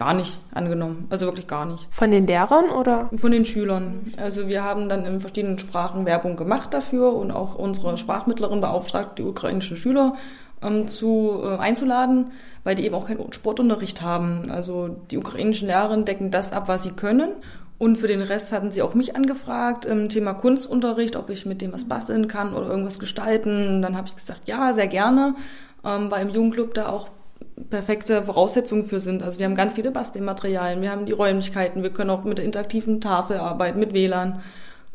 gar 0.00 0.14
nicht 0.14 0.40
angenommen. 0.52 1.06
Also 1.10 1.26
wirklich 1.26 1.46
gar 1.46 1.66
nicht. 1.66 1.86
Von 1.90 2.10
den 2.10 2.26
Lehrern 2.26 2.70
oder? 2.70 3.10
Von 3.16 3.32
den 3.32 3.44
Schülern. 3.44 4.12
Also 4.16 4.48
wir 4.48 4.64
haben 4.64 4.88
dann 4.88 5.04
in 5.04 5.20
verschiedenen 5.20 5.58
Sprachen 5.58 6.06
Werbung 6.06 6.36
gemacht 6.36 6.72
dafür 6.72 7.12
und 7.12 7.30
auch 7.30 7.54
unsere 7.54 7.98
Sprachmittlerin 7.98 8.60
beauftragt, 8.60 9.18
die 9.18 9.22
ukrainischen 9.22 9.76
Schüler 9.76 10.14
ähm, 10.62 10.88
zu, 10.88 11.42
äh, 11.44 11.58
einzuladen, 11.58 12.30
weil 12.64 12.76
die 12.76 12.86
eben 12.86 12.94
auch 12.94 13.08
keinen 13.08 13.30
Sportunterricht 13.30 14.00
haben. 14.00 14.50
Also 14.50 14.88
die 15.10 15.18
ukrainischen 15.18 15.68
Lehrerinnen 15.68 16.06
decken 16.06 16.30
das 16.30 16.52
ab, 16.52 16.66
was 16.66 16.82
sie 16.82 16.92
können. 16.92 17.32
Und 17.76 17.96
für 17.96 18.08
den 18.08 18.22
Rest 18.22 18.52
hatten 18.52 18.70
sie 18.70 18.80
auch 18.80 18.94
mich 18.94 19.16
angefragt 19.16 19.84
im 19.84 20.08
Thema 20.08 20.32
Kunstunterricht, 20.32 21.14
ob 21.14 21.28
ich 21.28 21.44
mit 21.44 21.60
dem 21.60 21.74
was 21.74 21.84
basteln 21.84 22.26
kann 22.26 22.54
oder 22.54 22.68
irgendwas 22.68 22.98
gestalten. 22.98 23.68
Und 23.68 23.82
dann 23.82 23.98
habe 23.98 24.08
ich 24.08 24.16
gesagt, 24.16 24.48
ja, 24.48 24.72
sehr 24.72 24.88
gerne, 24.88 25.34
ähm, 25.84 26.10
weil 26.10 26.26
im 26.26 26.30
Jugendclub 26.30 26.72
da 26.72 26.88
auch 26.88 27.10
perfekte 27.68 28.22
Voraussetzungen 28.22 28.84
für 28.84 29.00
sind. 29.00 29.22
Also 29.22 29.38
wir 29.38 29.46
haben 29.46 29.54
ganz 29.54 29.74
viele 29.74 29.90
Bastelmaterialien, 29.90 30.82
wir 30.82 30.90
haben 30.90 31.06
die 31.06 31.12
Räumlichkeiten, 31.12 31.82
wir 31.82 31.90
können 31.90 32.10
auch 32.10 32.24
mit 32.24 32.38
der 32.38 32.44
interaktiven 32.44 33.00
Tafel 33.00 33.38
arbeiten, 33.38 33.78
mit 33.78 33.92
WLAN. 33.92 34.40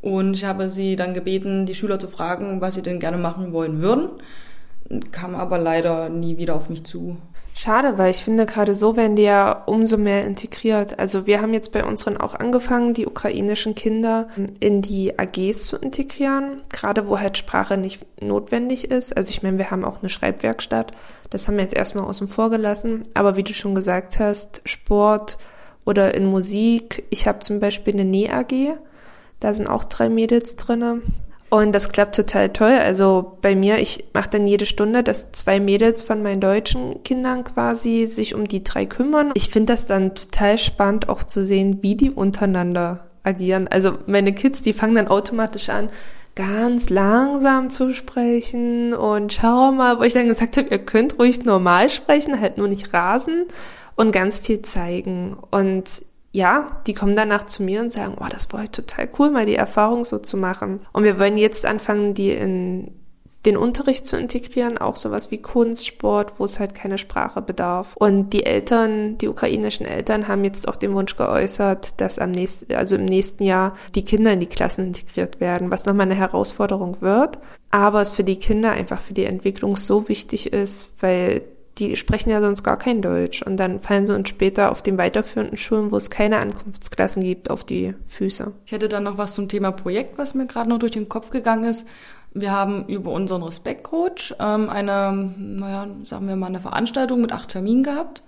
Und 0.02 0.34
ich 0.36 0.46
habe 0.46 0.70
sie 0.70 0.96
dann 0.96 1.14
gebeten, 1.14 1.66
die 1.66 1.74
Schüler 1.74 2.00
zu 2.00 2.08
fragen, 2.08 2.62
was 2.62 2.76
sie 2.76 2.82
denn 2.82 3.00
gerne 3.00 3.18
machen 3.18 3.54
wollen 3.54 3.82
würden, 3.82 4.10
kam 5.12 5.36
aber 5.36 5.58
leider 5.58 6.10
nie 6.10 6.38
wieder 6.38 6.56
auf 6.56 6.70
mich 6.70 6.84
zu. 6.84 7.18
Schade, 7.58 7.98
weil 7.98 8.12
ich 8.12 8.18
finde, 8.18 8.46
gerade 8.46 8.74
so 8.74 8.98
werden 8.98 9.16
die 9.16 9.24
ja 9.24 9.64
umso 9.66 9.96
mehr 9.96 10.26
integriert. 10.26 11.00
Also 11.00 11.26
wir 11.26 11.42
haben 11.42 11.54
jetzt 11.54 11.72
bei 11.72 11.86
unseren 11.86 12.18
auch 12.18 12.36
angefangen, 12.36 12.94
die 12.94 13.08
ukrainischen 13.08 13.76
Kinder 13.76 14.28
in 14.60 14.82
die 14.82 15.18
AGs 15.18 15.68
zu 15.68 15.78
integrieren, 15.78 16.64
gerade 16.70 17.08
wo 17.08 17.18
halt 17.18 17.38
Sprache 17.38 17.78
nicht 17.78 18.06
notwendig 18.22 18.92
ist. 18.92 19.16
Also 19.16 19.30
ich 19.30 19.42
meine, 19.42 19.58
wir 19.58 19.72
haben 19.72 19.86
auch 19.86 20.02
eine 20.02 20.10
Schreibwerkstatt. 20.10 20.92
Das 21.30 21.48
haben 21.48 21.56
wir 21.56 21.64
jetzt 21.64 21.74
erstmal 21.74 22.04
außen 22.04 22.28
vor 22.28 22.50
gelassen. 22.50 23.04
Aber 23.14 23.38
wie 23.38 23.44
du 23.44 23.54
schon 23.54 23.74
gesagt 23.74 24.20
hast, 24.20 24.62
Sport 24.66 25.38
oder 25.86 26.14
in 26.14 26.26
Musik. 26.26 27.08
Ich 27.10 27.26
habe 27.26 27.40
zum 27.40 27.62
Beispiel 27.62 27.94
eine 27.94 28.04
Näh-AG. 28.04 28.78
Da 29.40 29.54
sind 29.54 29.70
auch 29.70 29.86
drei 29.86 30.10
Mädels 30.10 30.58
drinne. 30.58 31.02
Und 31.56 31.72
das 31.72 31.88
klappt 31.88 32.16
total 32.16 32.50
toll. 32.50 32.74
Also 32.74 33.38
bei 33.42 33.56
mir, 33.56 33.80
ich 33.80 34.10
mache 34.14 34.30
dann 34.30 34.46
jede 34.46 34.66
Stunde, 34.66 35.04
dass 35.04 35.32
zwei 35.32 35.62
Mädels 35.62 36.02
von 36.02 36.22
meinen 36.22 36.42
deutschen 36.42 37.02
Kindern 37.04 37.46
quasi 37.46 38.06
sich 38.06 38.36
um 38.36 38.46
die 38.46 38.62
drei 38.62 38.86
kümmern. 38.86 39.32
Ich 39.36 39.48
finde 39.48 39.72
das 39.72 39.88
dann 39.88 40.16
total 40.16 40.58
spannend 40.58 41.08
auch 41.08 41.24
zu 41.24 41.46
sehen, 41.46 41.82
wie 41.82 41.96
die 41.96 42.12
untereinander 42.12 43.06
agieren. 43.24 43.70
Also 43.70 43.94
meine 44.06 44.34
Kids, 44.34 44.64
die 44.64 44.74
fangen 44.74 44.96
dann 44.96 45.08
automatisch 45.08 45.70
an, 45.70 45.88
ganz 46.36 46.90
langsam 46.90 47.70
zu 47.70 47.94
sprechen 47.94 48.94
und 48.94 49.32
schau 49.32 49.72
mal, 49.72 49.98
wo 49.98 50.04
ich 50.04 50.12
dann 50.12 50.28
gesagt 50.28 50.58
habe, 50.58 50.68
ihr 50.68 50.80
könnt 50.80 51.20
ruhig 51.20 51.46
normal 51.46 51.88
sprechen, 51.88 52.42
halt 52.42 52.58
nur 52.58 52.68
nicht 52.68 52.94
rasen 52.94 53.46
und 53.96 54.12
ganz 54.12 54.40
viel 54.40 54.62
zeigen. 54.62 55.38
Und 55.52 56.02
ja, 56.36 56.82
die 56.86 56.94
kommen 56.94 57.16
danach 57.16 57.46
zu 57.46 57.64
mir 57.64 57.80
und 57.80 57.94
sagen, 57.94 58.18
oh, 58.20 58.26
das 58.30 58.52
war 58.52 58.60
halt 58.60 58.74
total 58.74 59.08
cool, 59.18 59.30
mal 59.30 59.46
die 59.46 59.56
Erfahrung 59.56 60.04
so 60.04 60.20
zu 60.20 60.36
machen. 60.36 60.82
Und 60.92 61.06
wir 61.06 61.18
wollen 61.18 61.38
jetzt 61.38 61.66
anfangen, 61.66 62.14
die 62.14 62.32
in 62.32 62.92
den 63.46 63.56
Unterricht 63.56 64.06
zu 64.06 64.18
integrieren, 64.18 64.78
auch 64.78 64.98
sowas 64.98 65.32
wie 65.32 65.38
Kunstsport, 65.38 66.38
wo 66.38 66.44
es 66.44 66.60
halt 66.60 66.76
keine 66.76 66.98
Sprache 66.98 67.42
bedarf. 67.42 67.96
Und 67.96 68.32
die 68.32 68.46
Eltern, 68.46 69.18
die 69.18 69.30
ukrainischen 69.30 69.86
Eltern 69.86 70.28
haben 70.28 70.44
jetzt 70.44 70.68
auch 70.68 70.76
den 70.76 70.94
Wunsch 70.94 71.16
geäußert, 71.16 72.02
dass 72.02 72.20
am 72.20 72.32
nächsten, 72.32 72.74
also 72.74 72.98
im 72.98 73.06
nächsten 73.06 73.46
Jahr 73.46 73.74
die 73.94 74.04
Kinder 74.04 74.34
in 74.34 74.42
die 74.42 74.48
Klassen 74.48 74.88
integriert 74.88 75.40
werden, 75.40 75.72
was 75.72 75.86
nochmal 75.86 76.08
eine 76.08 76.16
Herausforderung 76.16 77.00
wird. 77.00 77.40
Aber 77.72 78.02
es 78.02 78.12
für 78.12 78.26
die 78.26 78.40
Kinder 78.40 78.72
einfach 78.72 79.00
für 79.00 79.14
die 79.14 79.26
Entwicklung 79.26 79.78
so 79.78 80.10
wichtig 80.10 80.52
ist, 80.52 80.90
weil 81.00 81.44
die 81.78 81.96
sprechen 81.98 82.30
ja 82.30 82.42
sonst 82.42 82.64
gar 82.64 82.78
kein 82.78 83.02
Deutsch. 83.02 83.42
Und 83.42 83.58
dann 83.58 83.80
fallen 83.80 84.06
sie 84.06 84.16
uns 84.16 84.30
später 84.30 84.72
auf 84.72 84.82
den 84.82 84.98
weiterführenden 84.98 85.58
Schulen, 85.58 85.92
wo 85.92 85.98
es 85.98 86.10
keine 86.10 86.38
Ankunftsklassen 86.38 87.22
gibt, 87.22 87.50
auf 87.50 87.64
die 87.64 87.94
Füße. 88.08 88.54
Ich 88.66 88.72
hätte 88.72 88.88
dann 88.88 89.04
noch 89.04 89.18
was 89.18 89.34
zum 89.34 89.50
Thema 89.50 89.72
Projekt, 89.72 90.18
was 90.18 90.34
mir 90.34 90.46
gerade 90.46 90.70
noch 90.70 90.80
durch 90.80 90.94
den 90.94 91.10
Kopf 91.10 91.30
gegangen 91.32 91.66
ist. 91.66 91.88
Wir 92.38 92.52
haben 92.52 92.86
über 92.88 93.12
unseren 93.12 93.44
Respektcoach 93.44 94.36
ähm, 94.40 94.70
eine, 94.70 95.34
naja, 95.38 95.88
sagen 96.04 96.28
wir 96.28 96.36
mal, 96.36 96.48
eine 96.48 96.60
Veranstaltung 96.60 97.22
mit 97.22 97.32
acht 97.32 97.48
Terminen 97.48 97.84
gehabt, 97.84 98.24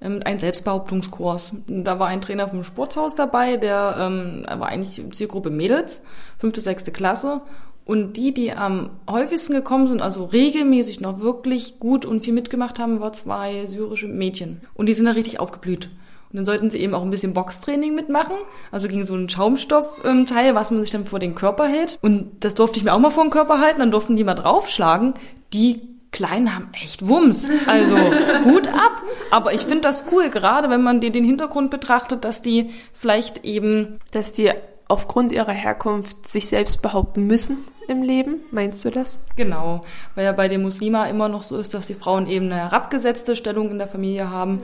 ähm, 0.00 0.18
ein 0.24 0.40
Selbstbehauptungskurs. 0.40 1.58
Da 1.68 2.00
war 2.00 2.08
ein 2.08 2.20
Trainer 2.20 2.48
vom 2.48 2.64
Sportshaus 2.64 3.14
dabei, 3.14 3.58
der 3.58 3.94
ähm, 4.00 4.44
war 4.48 4.68
eigentlich 4.68 5.00
Zielgruppe 5.16 5.50
Mädels, 5.50 6.02
fünfte, 6.38 6.60
sechste 6.60 6.90
Klasse. 6.90 7.40
Und 7.84 8.16
die, 8.16 8.32
die 8.32 8.52
am 8.52 8.90
häufigsten 9.10 9.54
gekommen 9.54 9.88
sind, 9.88 10.02
also 10.02 10.24
regelmäßig 10.24 11.00
noch 11.00 11.20
wirklich 11.20 11.80
gut 11.80 12.04
und 12.04 12.24
viel 12.24 12.32
mitgemacht 12.32 12.78
haben, 12.78 13.00
war 13.00 13.12
zwei 13.12 13.66
syrische 13.66 14.06
Mädchen. 14.06 14.60
Und 14.74 14.86
die 14.86 14.94
sind 14.94 15.06
da 15.06 15.12
richtig 15.12 15.40
aufgeblüht. 15.40 15.90
Und 16.32 16.36
dann 16.36 16.44
sollten 16.44 16.70
sie 16.70 16.78
eben 16.78 16.94
auch 16.94 17.02
ein 17.02 17.10
bisschen 17.10 17.34
Boxtraining 17.34 17.94
mitmachen. 17.94 18.36
Also 18.70 18.88
gegen 18.88 19.04
so 19.04 19.14
einen 19.14 19.28
Schaumstoffteil, 19.28 20.54
was 20.54 20.70
man 20.70 20.80
sich 20.80 20.90
dann 20.90 21.04
vor 21.04 21.18
den 21.18 21.34
Körper 21.34 21.66
hält. 21.66 21.98
Und 22.00 22.44
das 22.44 22.54
durfte 22.54 22.78
ich 22.78 22.84
mir 22.84 22.94
auch 22.94 23.00
mal 23.00 23.10
vor 23.10 23.24
den 23.24 23.30
Körper 23.30 23.60
halten. 23.60 23.80
Dann 23.80 23.90
durften 23.90 24.16
die 24.16 24.24
mal 24.24 24.34
draufschlagen. 24.34 25.14
Die 25.52 25.82
Kleinen 26.12 26.54
haben 26.54 26.68
echt 26.72 27.06
Wumms. 27.06 27.48
Also 27.66 27.96
Hut 28.44 28.68
ab. 28.68 29.02
Aber 29.30 29.52
ich 29.52 29.62
finde 29.62 29.82
das 29.82 30.06
cool, 30.12 30.30
gerade 30.30 30.70
wenn 30.70 30.82
man 30.82 31.00
den 31.00 31.24
Hintergrund 31.24 31.70
betrachtet, 31.70 32.24
dass 32.24 32.42
die 32.42 32.70
vielleicht 32.94 33.44
eben... 33.44 33.98
Dass 34.12 34.32
die 34.32 34.52
aufgrund 34.88 35.32
ihrer 35.32 35.52
Herkunft 35.52 36.28
sich 36.28 36.48
selbst 36.48 36.82
behaupten 36.82 37.26
müssen 37.26 37.58
im 37.92 38.02
Leben, 38.02 38.40
meinst 38.50 38.84
du 38.84 38.90
das? 38.90 39.20
Genau, 39.36 39.84
weil 40.14 40.24
ja 40.24 40.32
bei 40.32 40.48
den 40.48 40.62
Muslima 40.62 41.06
immer 41.06 41.28
noch 41.28 41.42
so 41.42 41.56
ist, 41.56 41.74
dass 41.74 41.86
die 41.86 41.94
Frauen 41.94 42.26
eben 42.26 42.46
eine 42.46 42.56
herabgesetzte 42.56 43.36
Stellung 43.36 43.70
in 43.70 43.78
der 43.78 43.86
Familie 43.86 44.30
haben. 44.30 44.62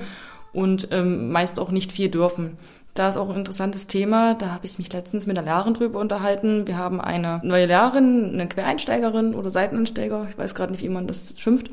Und 0.54 0.88
ähm, 0.92 1.30
meist 1.30 1.60
auch 1.60 1.70
nicht 1.70 1.92
viel 1.92 2.08
dürfen. 2.08 2.56
Da 2.94 3.10
ist 3.10 3.16
auch 3.16 3.28
ein 3.28 3.36
interessantes 3.36 3.86
Thema. 3.86 4.34
Da 4.34 4.50
habe 4.50 4.66
ich 4.66 4.78
mich 4.78 4.92
letztens 4.92 5.26
mit 5.26 5.36
der 5.36 5.44
Lehrerin 5.44 5.74
drüber 5.74 6.00
unterhalten. 6.00 6.66
Wir 6.66 6.78
haben 6.78 7.00
eine 7.00 7.40
neue 7.44 7.66
Lehrerin, 7.66 8.32
eine 8.32 8.48
Quereinsteigerin 8.48 9.34
oder 9.34 9.50
Seiteneinsteiger. 9.50 10.26
Ich 10.30 10.38
weiß 10.38 10.54
gerade 10.54 10.72
nicht, 10.72 10.82
wie 10.82 10.88
man 10.88 11.06
das 11.06 11.34
schimpft. 11.36 11.70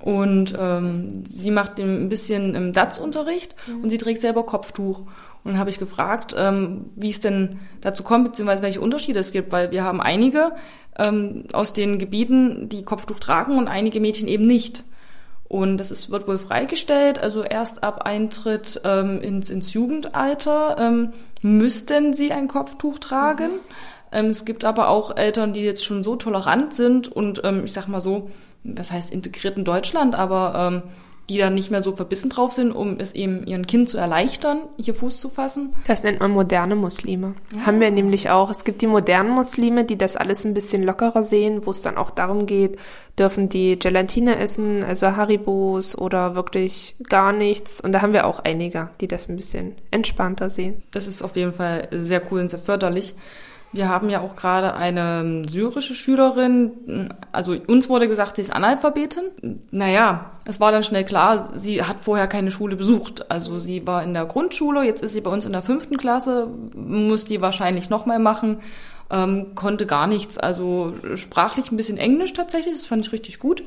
Und 0.00 0.56
ähm, 0.58 1.24
sie 1.24 1.50
macht 1.50 1.78
ein 1.78 2.08
bisschen 2.08 2.54
im 2.54 2.72
DATS-Unterricht 2.72 3.56
mhm. 3.66 3.82
und 3.82 3.90
sie 3.90 3.98
trägt 3.98 4.20
selber 4.20 4.44
Kopftuch. 4.44 5.00
Und 5.00 5.52
dann 5.52 5.58
habe 5.58 5.70
ich 5.70 5.78
gefragt, 5.78 6.34
ähm, 6.36 6.86
wie 6.94 7.10
es 7.10 7.20
denn 7.20 7.58
dazu 7.80 8.02
kommt, 8.02 8.24
beziehungsweise 8.24 8.62
welche 8.62 8.80
Unterschiede 8.80 9.20
es 9.20 9.32
gibt, 9.32 9.50
weil 9.50 9.70
wir 9.70 9.82
haben 9.82 10.00
einige 10.00 10.52
ähm, 10.98 11.44
aus 11.52 11.72
den 11.72 11.98
Gebieten, 11.98 12.68
die 12.68 12.84
Kopftuch 12.84 13.18
tragen 13.18 13.58
und 13.58 13.68
einige 13.68 14.00
Mädchen 14.00 14.28
eben 14.28 14.46
nicht. 14.46 14.84
Und 15.48 15.76
das 15.78 15.90
ist, 15.90 16.10
wird 16.10 16.26
wohl 16.26 16.38
freigestellt, 16.38 17.18
also 17.18 17.42
erst 17.42 17.82
ab 17.82 18.02
Eintritt 18.06 18.80
ähm, 18.84 19.20
ins, 19.20 19.50
ins 19.50 19.74
Jugendalter 19.74 20.76
ähm, 20.78 21.12
müssten 21.42 22.14
sie 22.14 22.32
ein 22.32 22.48
Kopftuch 22.48 22.98
tragen. 22.98 23.50
Mhm. 23.50 23.60
Ähm, 24.12 24.26
es 24.26 24.44
gibt 24.44 24.64
aber 24.64 24.88
auch 24.88 25.16
Eltern, 25.16 25.52
die 25.52 25.60
jetzt 25.60 25.84
schon 25.84 26.04
so 26.04 26.16
tolerant 26.16 26.72
sind 26.72 27.08
und 27.08 27.42
ähm, 27.44 27.64
ich 27.64 27.72
sag 27.72 27.86
mal 27.86 28.00
so, 28.00 28.30
was 28.64 28.92
heißt 28.92 29.12
integriert 29.12 29.56
in 29.56 29.64
Deutschland, 29.64 30.14
aber 30.14 30.54
ähm, 30.56 30.82
die 31.28 31.38
dann 31.38 31.54
nicht 31.54 31.70
mehr 31.70 31.82
so 31.82 31.94
verbissen 31.94 32.30
drauf 32.30 32.52
sind, 32.52 32.72
um 32.72 32.98
es 32.98 33.12
eben 33.12 33.46
ihren 33.46 33.66
Kind 33.66 33.88
zu 33.88 33.96
erleichtern, 33.96 34.62
hier 34.76 34.94
Fuß 34.94 35.20
zu 35.20 35.28
fassen. 35.28 35.74
Das 35.86 36.02
nennt 36.02 36.20
man 36.20 36.32
moderne 36.32 36.74
Muslime. 36.74 37.34
Ja. 37.54 37.66
Haben 37.66 37.80
wir 37.80 37.90
nämlich 37.90 38.30
auch. 38.30 38.50
Es 38.50 38.64
gibt 38.64 38.82
die 38.82 38.86
modernen 38.86 39.30
Muslime, 39.30 39.84
die 39.84 39.96
das 39.96 40.16
alles 40.16 40.44
ein 40.44 40.52
bisschen 40.52 40.82
lockerer 40.82 41.22
sehen, 41.22 41.64
wo 41.64 41.70
es 41.70 41.80
dann 41.80 41.96
auch 41.96 42.10
darum 42.10 42.46
geht, 42.46 42.76
dürfen 43.18 43.48
die 43.48 43.78
Gelatine 43.78 44.36
essen, 44.38 44.82
also 44.82 45.16
Haribos 45.16 45.96
oder 45.96 46.34
wirklich 46.34 46.96
gar 47.08 47.32
nichts. 47.32 47.80
Und 47.80 47.92
da 47.92 48.02
haben 48.02 48.12
wir 48.12 48.26
auch 48.26 48.40
einige, 48.40 48.90
die 49.00 49.08
das 49.08 49.28
ein 49.28 49.36
bisschen 49.36 49.76
entspannter 49.90 50.50
sehen. 50.50 50.82
Das 50.90 51.06
ist 51.06 51.22
auf 51.22 51.36
jeden 51.36 51.52
Fall 51.52 51.88
sehr 51.92 52.22
cool 52.30 52.40
und 52.40 52.50
sehr 52.50 52.60
förderlich. 52.60 53.14
Wir 53.72 53.88
haben 53.88 54.10
ja 54.10 54.20
auch 54.20 54.36
gerade 54.36 54.74
eine 54.74 55.42
syrische 55.48 55.94
Schülerin, 55.94 57.14
also 57.32 57.56
uns 57.66 57.88
wurde 57.88 58.06
gesagt, 58.06 58.36
sie 58.36 58.42
ist 58.42 58.52
Analphabetin. 58.52 59.24
Naja, 59.70 60.32
es 60.44 60.60
war 60.60 60.72
dann 60.72 60.82
schnell 60.82 61.04
klar, 61.04 61.50
sie 61.54 61.82
hat 61.82 62.00
vorher 62.00 62.26
keine 62.26 62.50
Schule 62.50 62.76
besucht. 62.76 63.30
Also 63.30 63.58
sie 63.58 63.86
war 63.86 64.02
in 64.02 64.12
der 64.12 64.26
Grundschule, 64.26 64.82
jetzt 64.82 65.02
ist 65.02 65.14
sie 65.14 65.22
bei 65.22 65.30
uns 65.30 65.46
in 65.46 65.52
der 65.52 65.62
fünften 65.62 65.96
Klasse, 65.96 66.48
muss 66.74 67.24
die 67.24 67.40
wahrscheinlich 67.40 67.88
nochmal 67.88 68.18
machen, 68.18 68.58
ähm, 69.10 69.54
konnte 69.54 69.86
gar 69.86 70.06
nichts. 70.06 70.36
Also 70.36 70.92
sprachlich 71.14 71.72
ein 71.72 71.76
bisschen 71.76 71.96
Englisch 71.96 72.34
tatsächlich, 72.34 72.74
das 72.74 72.86
fand 72.86 73.06
ich 73.06 73.12
richtig 73.12 73.38
gut 73.38 73.62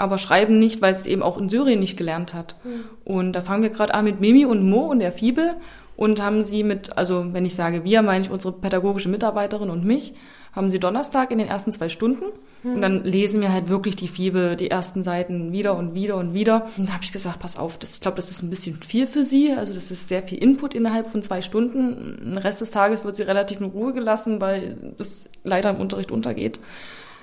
aber 0.00 0.16
schreiben 0.16 0.58
nicht, 0.58 0.80
weil 0.80 0.94
sie 0.94 1.00
es 1.00 1.06
eben 1.06 1.22
auch 1.22 1.36
in 1.36 1.50
Syrien 1.50 1.78
nicht 1.78 1.98
gelernt 1.98 2.32
hat. 2.32 2.56
Mhm. 2.64 2.84
Und 3.04 3.32
da 3.34 3.42
fangen 3.42 3.62
wir 3.62 3.68
gerade 3.68 3.92
an 3.92 4.06
mit 4.06 4.18
Mimi 4.18 4.46
und 4.46 4.66
Mo 4.66 4.86
und 4.86 5.00
der 5.00 5.12
Fibel 5.12 5.56
und 6.00 6.22
haben 6.22 6.42
sie 6.42 6.64
mit, 6.64 6.96
also 6.96 7.26
wenn 7.34 7.44
ich 7.44 7.54
sage 7.54 7.84
wir, 7.84 8.00
meine 8.00 8.24
ich 8.24 8.30
unsere 8.30 8.54
pädagogische 8.54 9.10
Mitarbeiterin 9.10 9.68
und 9.68 9.84
mich, 9.84 10.14
haben 10.54 10.70
sie 10.70 10.80
Donnerstag 10.80 11.30
in 11.30 11.36
den 11.36 11.46
ersten 11.46 11.72
zwei 11.72 11.90
Stunden 11.90 12.24
hm. 12.62 12.74
und 12.74 12.80
dann 12.80 13.04
lesen 13.04 13.42
wir 13.42 13.52
halt 13.52 13.68
wirklich 13.68 13.96
die 13.96 14.08
Fibel, 14.08 14.56
die 14.56 14.70
ersten 14.70 15.02
Seiten 15.02 15.52
wieder 15.52 15.76
und 15.78 15.92
wieder 15.92 16.16
und 16.16 16.32
wieder. 16.32 16.66
Und 16.78 16.88
da 16.88 16.94
habe 16.94 17.04
ich 17.04 17.12
gesagt, 17.12 17.38
pass 17.38 17.58
auf, 17.58 17.76
das, 17.76 17.96
ich 17.96 18.00
glaube, 18.00 18.16
das 18.16 18.30
ist 18.30 18.40
ein 18.40 18.48
bisschen 18.48 18.76
viel 18.76 19.06
für 19.06 19.24
sie, 19.24 19.52
also 19.52 19.74
das 19.74 19.90
ist 19.90 20.08
sehr 20.08 20.22
viel 20.22 20.38
Input 20.38 20.74
innerhalb 20.74 21.10
von 21.10 21.20
zwei 21.20 21.42
Stunden. 21.42 22.16
Den 22.18 22.38
Rest 22.38 22.62
des 22.62 22.70
Tages 22.70 23.04
wird 23.04 23.16
sie 23.16 23.24
relativ 23.24 23.60
in 23.60 23.66
Ruhe 23.66 23.92
gelassen, 23.92 24.40
weil 24.40 24.94
es 24.96 25.28
leider 25.44 25.68
im 25.68 25.80
Unterricht 25.80 26.10
untergeht. 26.10 26.60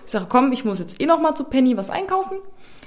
Ich 0.06 0.12
sage, 0.12 0.28
komm, 0.30 0.52
ich 0.52 0.66
muss 0.66 0.78
jetzt 0.78 1.02
eh 1.02 1.08
noch 1.08 1.20
mal 1.20 1.34
zu 1.34 1.46
Penny 1.46 1.76
was 1.78 1.90
einkaufen 1.90 2.38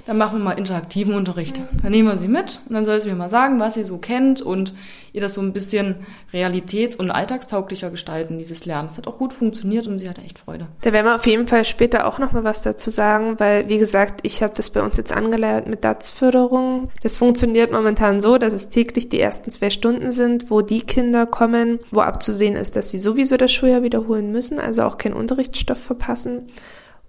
dann 0.05 0.17
machen 0.17 0.39
wir 0.39 0.43
mal 0.43 0.51
interaktiven 0.53 1.13
Unterricht. 1.13 1.61
Dann 1.81 1.91
nehmen 1.91 2.07
wir 2.07 2.17
sie 2.17 2.27
mit 2.27 2.59
und 2.67 2.75
dann 2.75 2.85
soll 2.85 2.99
sie 3.01 3.09
mir 3.09 3.15
mal 3.15 3.29
sagen, 3.29 3.59
was 3.59 3.75
sie 3.75 3.83
so 3.83 3.97
kennt 3.97 4.41
und 4.41 4.73
ihr 5.13 5.21
das 5.21 5.33
so 5.33 5.41
ein 5.41 5.53
bisschen 5.53 5.95
realitäts- 6.33 6.95
und 6.95 7.11
alltagstauglicher 7.11 7.89
gestalten, 7.89 8.37
dieses 8.37 8.65
Lernen. 8.65 8.87
Das 8.87 8.97
hat 8.97 9.07
auch 9.07 9.17
gut 9.17 9.33
funktioniert 9.33 9.87
und 9.87 9.97
sie 9.97 10.09
hatte 10.09 10.21
echt 10.21 10.39
Freude. 10.39 10.67
Da 10.81 10.93
werden 10.93 11.05
wir 11.05 11.15
auf 11.15 11.25
jeden 11.25 11.47
Fall 11.47 11.65
später 11.65 12.07
auch 12.07 12.17
noch 12.17 12.31
mal 12.31 12.43
was 12.43 12.61
dazu 12.61 12.89
sagen, 12.89 13.39
weil, 13.39 13.67
wie 13.67 13.77
gesagt, 13.77 14.21
ich 14.23 14.41
habe 14.41 14.53
das 14.55 14.69
bei 14.69 14.81
uns 14.81 14.97
jetzt 14.97 15.13
angeleiert 15.13 15.67
mit 15.67 15.83
DATS-Förderung. 15.83 16.89
Das 17.03 17.17
funktioniert 17.17 17.71
momentan 17.71 18.21
so, 18.21 18.37
dass 18.37 18.53
es 18.53 18.69
täglich 18.69 19.09
die 19.09 19.19
ersten 19.19 19.51
zwei 19.51 19.69
Stunden 19.69 20.11
sind, 20.11 20.49
wo 20.49 20.61
die 20.61 20.81
Kinder 20.81 21.25
kommen, 21.25 21.79
wo 21.91 21.99
abzusehen 22.01 22.55
ist, 22.55 22.75
dass 22.75 22.91
sie 22.91 22.97
sowieso 22.97 23.37
das 23.37 23.51
Schuljahr 23.51 23.83
wiederholen 23.83 24.31
müssen, 24.31 24.59
also 24.59 24.83
auch 24.83 24.97
keinen 24.97 25.13
Unterrichtsstoff 25.13 25.79
verpassen. 25.79 26.47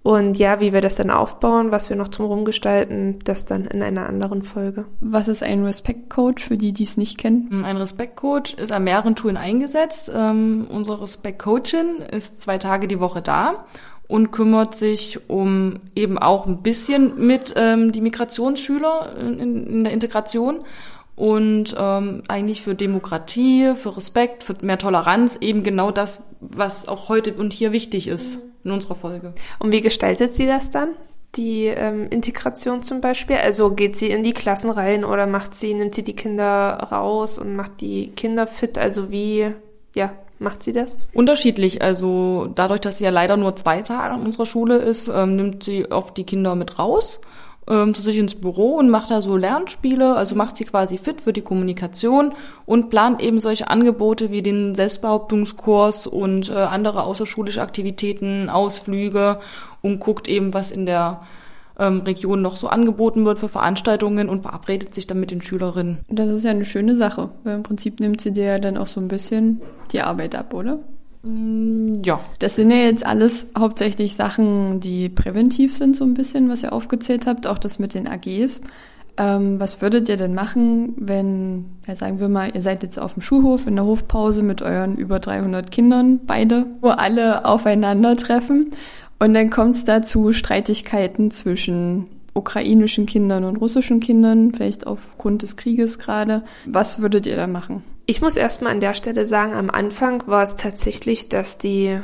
Und 0.03 0.37
ja, 0.37 0.59
wie 0.59 0.73
wir 0.73 0.81
das 0.81 0.95
dann 0.95 1.09
aufbauen, 1.09 1.71
was 1.71 1.89
wir 1.89 1.95
noch 1.95 2.09
drumherum 2.09 2.43
gestalten, 2.43 3.19
das 3.23 3.45
dann 3.45 3.65
in 3.65 3.81
einer 3.81 4.05
anderen 4.05 4.43
Folge. 4.43 4.85
Was 4.99 5.29
ist 5.29 5.41
ein 5.41 5.63
Respect-Coach 5.63 6.43
für 6.43 6.57
die, 6.57 6.73
die 6.73 6.83
es 6.83 6.97
nicht 6.97 7.17
kennen? 7.17 7.63
Ein 7.63 7.77
Respect-Coach 7.77 8.55
ist 8.55 8.73
an 8.73 8.83
mehreren 8.83 9.15
Schulen 9.15 9.37
eingesetzt. 9.37 10.11
Ähm, 10.13 10.67
unsere 10.69 11.01
Respect-Coachin 11.01 12.01
ist 12.11 12.41
zwei 12.41 12.57
Tage 12.57 12.89
die 12.89 12.99
Woche 12.99 13.21
da 13.21 13.63
und 14.09 14.31
kümmert 14.31 14.75
sich 14.75 15.29
um 15.29 15.79
eben 15.95 16.17
auch 16.17 16.47
ein 16.47 16.61
bisschen 16.61 17.25
mit 17.25 17.53
ähm, 17.55 17.93
die 17.93 18.01
Migrationsschüler 18.01 19.15
in, 19.17 19.39
in 19.39 19.83
der 19.85 19.93
Integration 19.93 20.59
und 21.15 21.77
ähm, 21.79 22.23
eigentlich 22.27 22.61
für 22.61 22.75
Demokratie, 22.75 23.73
für 23.75 23.95
Respekt, 23.95 24.43
für 24.43 24.55
mehr 24.61 24.77
Toleranz 24.77 25.37
eben 25.39 25.63
genau 25.63 25.91
das, 25.91 26.27
was 26.41 26.89
auch 26.89 27.07
heute 27.07 27.33
und 27.35 27.53
hier 27.53 27.71
wichtig 27.71 28.09
ist 28.09 28.41
in 28.63 28.71
unserer 28.71 28.95
Folge. 28.95 29.33
Und 29.59 29.71
wie 29.71 29.81
gestaltet 29.81 30.35
sie 30.35 30.47
das 30.47 30.69
dann? 30.69 30.89
Die 31.35 31.65
ähm, 31.65 32.07
Integration 32.09 32.83
zum 32.83 33.01
Beispiel? 33.01 33.37
Also 33.37 33.71
geht 33.71 33.97
sie 33.97 34.09
in 34.09 34.23
die 34.23 34.33
Klassen 34.33 34.69
rein 34.69 35.03
oder 35.03 35.25
macht 35.25 35.55
sie, 35.55 35.73
nimmt 35.73 35.95
sie 35.95 36.03
die 36.03 36.15
Kinder 36.15 36.87
raus 36.91 37.39
und 37.39 37.55
macht 37.55 37.81
die 37.81 38.09
Kinder 38.09 38.45
fit? 38.45 38.77
Also 38.77 39.09
wie, 39.09 39.51
ja, 39.95 40.13
macht 40.37 40.61
sie 40.61 40.73
das? 40.73 40.99
Unterschiedlich. 41.13 41.81
Also 41.81 42.51
dadurch, 42.53 42.81
dass 42.81 42.99
sie 42.99 43.05
ja 43.05 43.09
leider 43.09 43.37
nur 43.37 43.55
zwei 43.55 43.81
Tage 43.81 44.13
an 44.13 44.21
unserer 44.21 44.45
Schule 44.45 44.77
ist, 44.77 45.07
ähm, 45.07 45.35
nimmt 45.35 45.63
sie 45.63 45.91
oft 45.91 46.15
die 46.17 46.25
Kinder 46.25 46.53
mit 46.55 46.77
raus 46.77 47.19
ähm, 47.67 47.93
zu 47.93 48.01
sich 48.01 48.17
ins 48.17 48.35
Büro 48.35 48.75
und 48.75 48.89
macht 48.89 49.11
da 49.11 49.21
so 49.21 49.37
Lernspiele, 49.37 50.15
also 50.15 50.35
macht 50.35 50.57
sie 50.57 50.65
quasi 50.65 50.97
fit 50.97 51.21
für 51.21 51.33
die 51.33 51.41
Kommunikation 51.41 52.33
und 52.65 52.89
plant 52.89 53.21
eben 53.21 53.39
solche 53.39 53.69
Angebote 53.69 54.31
wie 54.31 54.41
den 54.41 54.75
Selbstbehauptungskurs 54.75 56.07
und 56.07 56.49
äh, 56.49 56.53
andere 56.53 57.03
außerschulische 57.03 57.61
Aktivitäten, 57.61 58.49
Ausflüge 58.49 59.39
und 59.81 59.99
guckt 59.99 60.27
eben, 60.27 60.53
was 60.53 60.71
in 60.71 60.85
der 60.85 61.21
ähm, 61.79 62.01
Region 62.01 62.41
noch 62.41 62.55
so 62.55 62.67
angeboten 62.67 63.25
wird 63.25 63.39
für 63.39 63.49
Veranstaltungen 63.49 64.29
und 64.29 64.43
verabredet 64.43 64.93
sich 64.93 65.07
dann 65.07 65.19
mit 65.19 65.31
den 65.31 65.41
Schülerinnen. 65.41 65.99
Das 66.09 66.29
ist 66.29 66.43
ja 66.43 66.51
eine 66.51 66.65
schöne 66.65 66.95
Sache, 66.95 67.29
weil 67.43 67.55
im 67.55 67.63
Prinzip 67.63 67.99
nimmt 67.99 68.21
sie 68.21 68.31
dir 68.31 68.45
ja 68.45 68.59
dann 68.59 68.77
auch 68.77 68.87
so 68.87 68.99
ein 68.99 69.07
bisschen 69.07 69.61
die 69.91 70.01
Arbeit 70.01 70.35
ab, 70.35 70.53
oder? 70.53 70.79
Mm, 71.23 72.03
ja. 72.03 72.19
Das 72.39 72.55
sind 72.55 72.69
ja 72.71 72.77
jetzt 72.77 73.05
alles 73.05 73.47
hauptsächlich 73.57 74.15
Sachen, 74.15 74.79
die 74.79 75.09
präventiv 75.09 75.75
sind, 75.75 75.95
so 75.95 76.03
ein 76.03 76.13
bisschen, 76.13 76.49
was 76.49 76.63
ihr 76.63 76.73
aufgezählt 76.73 77.27
habt, 77.27 77.47
auch 77.47 77.57
das 77.57 77.79
mit 77.79 77.93
den 77.93 78.07
AGs. 78.07 78.61
Ähm, 79.15 79.59
was 79.59 79.81
würdet 79.81 80.09
ihr 80.09 80.17
denn 80.17 80.33
machen, 80.33 80.93
wenn, 80.97 81.65
ja, 81.87 81.95
sagen 81.95 82.19
wir 82.19 82.29
mal, 82.29 82.49
ihr 82.53 82.61
seid 82.61 82.81
jetzt 82.81 82.99
auf 82.99 83.13
dem 83.13 83.21
Schulhof 83.21 83.67
in 83.67 83.75
der 83.75 83.85
Hofpause 83.85 84.41
mit 84.41 84.63
euren 84.63 84.97
über 84.97 85.19
300 85.19 85.69
Kindern, 85.69 86.21
beide, 86.25 86.65
wo 86.81 86.89
alle 86.89 87.45
aufeinandertreffen 87.45 88.71
und 89.19 89.35
dann 89.35 89.51
kommt 89.51 89.75
es 89.75 89.85
dazu 89.85 90.33
Streitigkeiten 90.33 91.29
zwischen 91.29 92.07
ukrainischen 92.33 93.05
Kindern 93.05 93.43
und 93.43 93.57
russischen 93.57 93.99
Kindern, 93.99 94.53
vielleicht 94.53 94.87
aufgrund 94.87 95.41
des 95.43 95.55
Krieges 95.55 95.99
gerade. 95.99 96.43
Was 96.65 96.99
würdet 96.99 97.25
ihr 97.25 97.35
da 97.35 97.47
machen? 97.47 97.83
Ich 98.05 98.21
muss 98.21 98.35
erstmal 98.35 98.71
an 98.71 98.79
der 98.79 98.95
Stelle 98.95 99.25
sagen, 99.25 99.53
am 99.53 99.69
Anfang 99.69 100.23
war 100.27 100.43
es 100.43 100.55
tatsächlich, 100.55 101.29
dass 101.29 101.57
die 101.57 101.99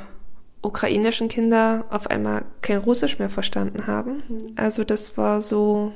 ukrainischen 0.61 1.27
Kinder 1.27 1.85
auf 1.89 2.09
einmal 2.09 2.45
kein 2.61 2.79
Russisch 2.79 3.19
mehr 3.19 3.29
verstanden 3.29 3.87
haben. 3.87 4.23
Also 4.55 4.83
das 4.83 5.17
war 5.17 5.41
so, 5.41 5.93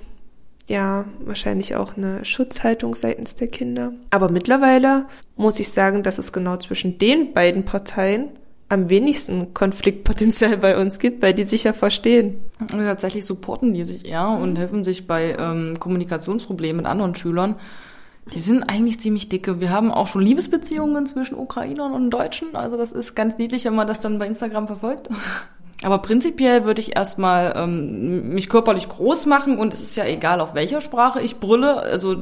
ja, 0.68 1.06
wahrscheinlich 1.20 1.76
auch 1.76 1.98
eine 1.98 2.26
Schutzhaltung 2.26 2.96
seitens 2.96 3.36
der 3.36 3.48
Kinder. 3.48 3.94
Aber 4.10 4.32
mittlerweile 4.32 5.06
muss 5.36 5.60
ich 5.60 5.70
sagen, 5.70 6.04
dass 6.04 6.18
es 6.18 6.34
genau 6.34 6.58
zwischen 6.58 6.98
den 6.98 7.34
beiden 7.34 7.66
Parteien 7.66 8.30
am 8.70 8.90
wenigsten 8.90 9.54
Konfliktpotenzial 9.54 10.58
bei 10.58 10.80
uns 10.80 11.00
gibt, 11.00 11.22
weil 11.22 11.34
die 11.34 11.44
sich 11.44 11.64
ja 11.64 11.74
verstehen. 11.74 12.42
Und 12.60 12.70
tatsächlich 12.70 13.26
supporten 13.26 13.74
die 13.74 13.86
sich 13.86 14.06
eher 14.06 14.28
und 14.28 14.58
helfen 14.58 14.84
sich 14.84 15.06
bei 15.08 15.36
ähm, 15.38 15.80
Kommunikationsproblemen 15.80 16.78
mit 16.78 16.86
anderen 16.86 17.16
Schülern. 17.16 17.56
Die 18.34 18.40
sind 18.40 18.64
eigentlich 18.64 19.00
ziemlich 19.00 19.28
dicke. 19.28 19.60
Wir 19.60 19.70
haben 19.70 19.92
auch 19.92 20.08
schon 20.08 20.22
Liebesbeziehungen 20.22 21.08
zwischen 21.08 21.36
Ukrainern 21.38 21.94
und 21.94 22.10
Deutschen. 22.10 22.56
Also 22.56 22.78
das 22.78 22.94
ist 22.94 23.16
ganz 23.16 23.38
niedlich, 23.38 23.66
wenn 23.66 23.76
man 23.76 23.88
das 23.88 24.00
dann 24.00 24.18
bei 24.18 24.28
Instagram 24.28 24.68
verfolgt. 24.68 25.10
Aber 25.84 25.98
prinzipiell 26.00 26.64
würde 26.64 26.82
ich 26.82 26.96
erstmal 26.96 27.54
ähm, 27.58 28.30
mich 28.30 28.50
körperlich 28.50 28.88
groß 28.88 29.26
machen 29.26 29.58
und 29.58 29.74
es 29.74 29.82
ist 29.82 29.96
ja 29.98 30.06
egal, 30.06 30.40
auf 30.40 30.54
welcher 30.54 30.80
Sprache 30.80 31.22
ich 31.22 31.38
brülle. 31.38 31.78
Also 31.78 32.16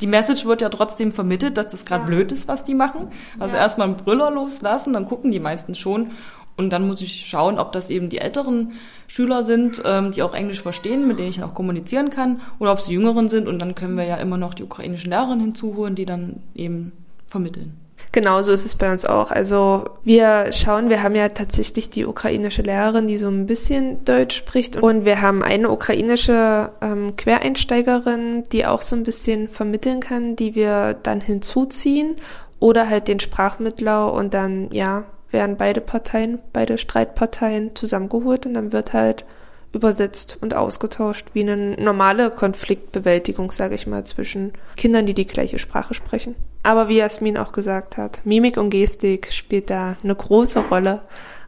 die 0.00 0.06
Message 0.06 0.46
wird 0.46 0.62
ja 0.62 0.68
trotzdem 0.68 1.10
vermittelt, 1.10 1.56
dass 1.56 1.68
das 1.68 1.84
gerade 1.84 2.02
ja. 2.02 2.06
blöd 2.06 2.30
ist, 2.32 2.46
was 2.46 2.62
die 2.62 2.74
machen. 2.74 3.08
Also 3.38 3.56
ja. 3.56 3.62
erstmal 3.62 3.88
einen 3.88 3.96
Brüller 3.96 4.30
loslassen, 4.30 4.92
dann 4.92 5.06
gucken 5.06 5.30
die 5.30 5.40
meistens 5.40 5.78
schon. 5.78 6.12
Und 6.56 6.70
dann 6.70 6.86
muss 6.86 7.00
ich 7.00 7.26
schauen, 7.26 7.58
ob 7.58 7.72
das 7.72 7.90
eben 7.90 8.10
die 8.10 8.18
älteren 8.18 8.72
Schüler 9.06 9.42
sind, 9.42 9.82
ähm, 9.84 10.12
die 10.12 10.22
auch 10.22 10.34
Englisch 10.34 10.60
verstehen, 10.60 11.08
mit 11.08 11.18
denen 11.18 11.30
ich 11.30 11.42
auch 11.42 11.54
kommunizieren 11.54 12.10
kann, 12.10 12.42
oder 12.58 12.72
ob 12.72 12.78
es 12.78 12.84
die 12.84 12.92
jüngeren 12.92 13.28
sind. 13.28 13.48
Und 13.48 13.60
dann 13.60 13.74
können 13.74 13.96
wir 13.96 14.04
ja 14.04 14.16
immer 14.16 14.36
noch 14.36 14.54
die 14.54 14.62
ukrainischen 14.62 15.10
Lehrerinnen 15.10 15.40
hinzuholen, 15.40 15.94
die 15.94 16.04
dann 16.04 16.42
eben 16.54 16.92
vermitteln. 17.26 17.76
Genau, 18.12 18.42
so 18.42 18.52
ist 18.52 18.66
es 18.66 18.74
bei 18.74 18.90
uns 18.90 19.04
auch. 19.04 19.30
Also 19.30 19.84
wir 20.02 20.50
schauen, 20.52 20.88
wir 20.88 21.02
haben 21.02 21.14
ja 21.14 21.28
tatsächlich 21.28 21.90
die 21.90 22.06
ukrainische 22.06 22.62
Lehrerin, 22.62 23.06
die 23.06 23.16
so 23.16 23.28
ein 23.28 23.46
bisschen 23.46 24.04
Deutsch 24.04 24.36
spricht. 24.36 24.76
Und 24.76 25.04
wir 25.04 25.22
haben 25.22 25.42
eine 25.42 25.70
ukrainische 25.70 26.72
ähm, 26.80 27.14
Quereinsteigerin, 27.16 28.44
die 28.50 28.66
auch 28.66 28.82
so 28.82 28.96
ein 28.96 29.04
bisschen 29.04 29.48
vermitteln 29.48 30.00
kann, 30.00 30.34
die 30.34 30.54
wir 30.54 30.94
dann 30.94 31.20
hinzuziehen. 31.20 32.16
Oder 32.58 32.90
halt 32.90 33.08
den 33.08 33.20
Sprachmittler 33.20 34.12
und 34.12 34.34
dann, 34.34 34.70
ja, 34.72 35.04
werden 35.30 35.56
beide 35.56 35.80
Parteien, 35.80 36.40
beide 36.52 36.78
Streitparteien 36.78 37.74
zusammengeholt 37.74 38.46
und 38.46 38.54
dann 38.54 38.72
wird 38.72 38.92
halt 38.92 39.24
übersetzt 39.72 40.38
und 40.40 40.54
ausgetauscht, 40.54 41.28
wie 41.32 41.42
eine 41.42 41.56
normale 41.80 42.30
Konfliktbewältigung, 42.30 43.52
sage 43.52 43.74
ich 43.74 43.86
mal, 43.86 44.04
zwischen 44.04 44.52
Kindern, 44.76 45.06
die 45.06 45.14
die 45.14 45.26
gleiche 45.26 45.58
Sprache 45.58 45.94
sprechen. 45.94 46.34
Aber 46.62 46.88
wie 46.88 46.96
Jasmin 46.96 47.38
auch 47.38 47.52
gesagt 47.52 47.96
hat, 47.96 48.20
Mimik 48.24 48.56
und 48.56 48.70
Gestik 48.70 49.32
spielt 49.32 49.70
da 49.70 49.96
eine 50.02 50.14
große 50.14 50.60
Rolle 50.70 51.02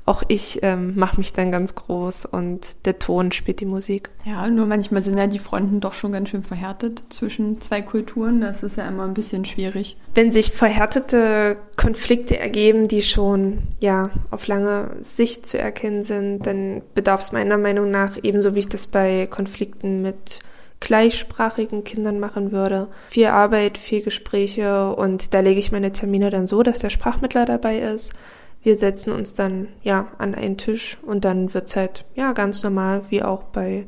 auch 0.04 0.24
ich 0.26 0.58
ähm, 0.62 0.94
mache 0.96 1.18
mich 1.18 1.32
dann 1.32 1.52
ganz 1.52 1.76
groß 1.76 2.26
und 2.26 2.86
der 2.86 2.98
Ton 2.98 3.30
spielt 3.30 3.60
die 3.60 3.66
Musik. 3.66 4.10
Ja, 4.24 4.48
nur 4.48 4.66
manchmal 4.66 5.00
sind 5.00 5.16
ja 5.16 5.28
die 5.28 5.38
Fronten 5.38 5.80
doch 5.80 5.92
schon 5.92 6.10
ganz 6.10 6.30
schön 6.30 6.42
verhärtet 6.42 7.04
zwischen 7.10 7.60
zwei 7.60 7.82
Kulturen. 7.82 8.40
Das 8.40 8.64
ist 8.64 8.76
ja 8.76 8.88
immer 8.88 9.04
ein 9.04 9.14
bisschen 9.14 9.44
schwierig. 9.44 9.96
Wenn 10.14 10.32
sich 10.32 10.50
verhärtete 10.50 11.56
Konflikte 11.76 12.36
ergeben, 12.36 12.88
die 12.88 13.02
schon 13.02 13.58
ja 13.78 14.10
auf 14.32 14.48
lange 14.48 14.96
Sicht 15.02 15.46
zu 15.46 15.58
erkennen 15.58 16.02
sind, 16.02 16.46
dann 16.46 16.82
bedarf 16.94 17.20
es 17.20 17.30
meiner 17.30 17.58
Meinung 17.58 17.90
nach 17.90 18.18
ebenso 18.22 18.56
wie 18.56 18.60
ich 18.60 18.68
das 18.68 18.88
bei 18.88 19.28
Konflikten 19.28 20.02
mit 20.02 20.40
gleichsprachigen 20.80 21.84
Kindern 21.84 22.18
machen 22.18 22.50
würde. 22.50 22.88
Viel 23.08 23.26
Arbeit, 23.26 23.78
viel 23.78 24.02
Gespräche 24.02 24.96
und 24.96 25.32
da 25.32 25.38
lege 25.38 25.60
ich 25.60 25.70
meine 25.70 25.92
Termine 25.92 26.30
dann 26.30 26.48
so, 26.48 26.64
dass 26.64 26.80
der 26.80 26.90
Sprachmittler 26.90 27.44
dabei 27.44 27.78
ist 27.78 28.14
wir 28.62 28.76
setzen 28.76 29.12
uns 29.12 29.34
dann 29.34 29.68
ja 29.82 30.08
an 30.18 30.34
einen 30.34 30.56
Tisch 30.56 30.98
und 31.04 31.24
dann 31.24 31.52
wird's 31.54 31.76
halt 31.76 32.04
ja 32.14 32.32
ganz 32.32 32.62
normal 32.62 33.02
wie 33.10 33.22
auch 33.22 33.42
bei 33.42 33.86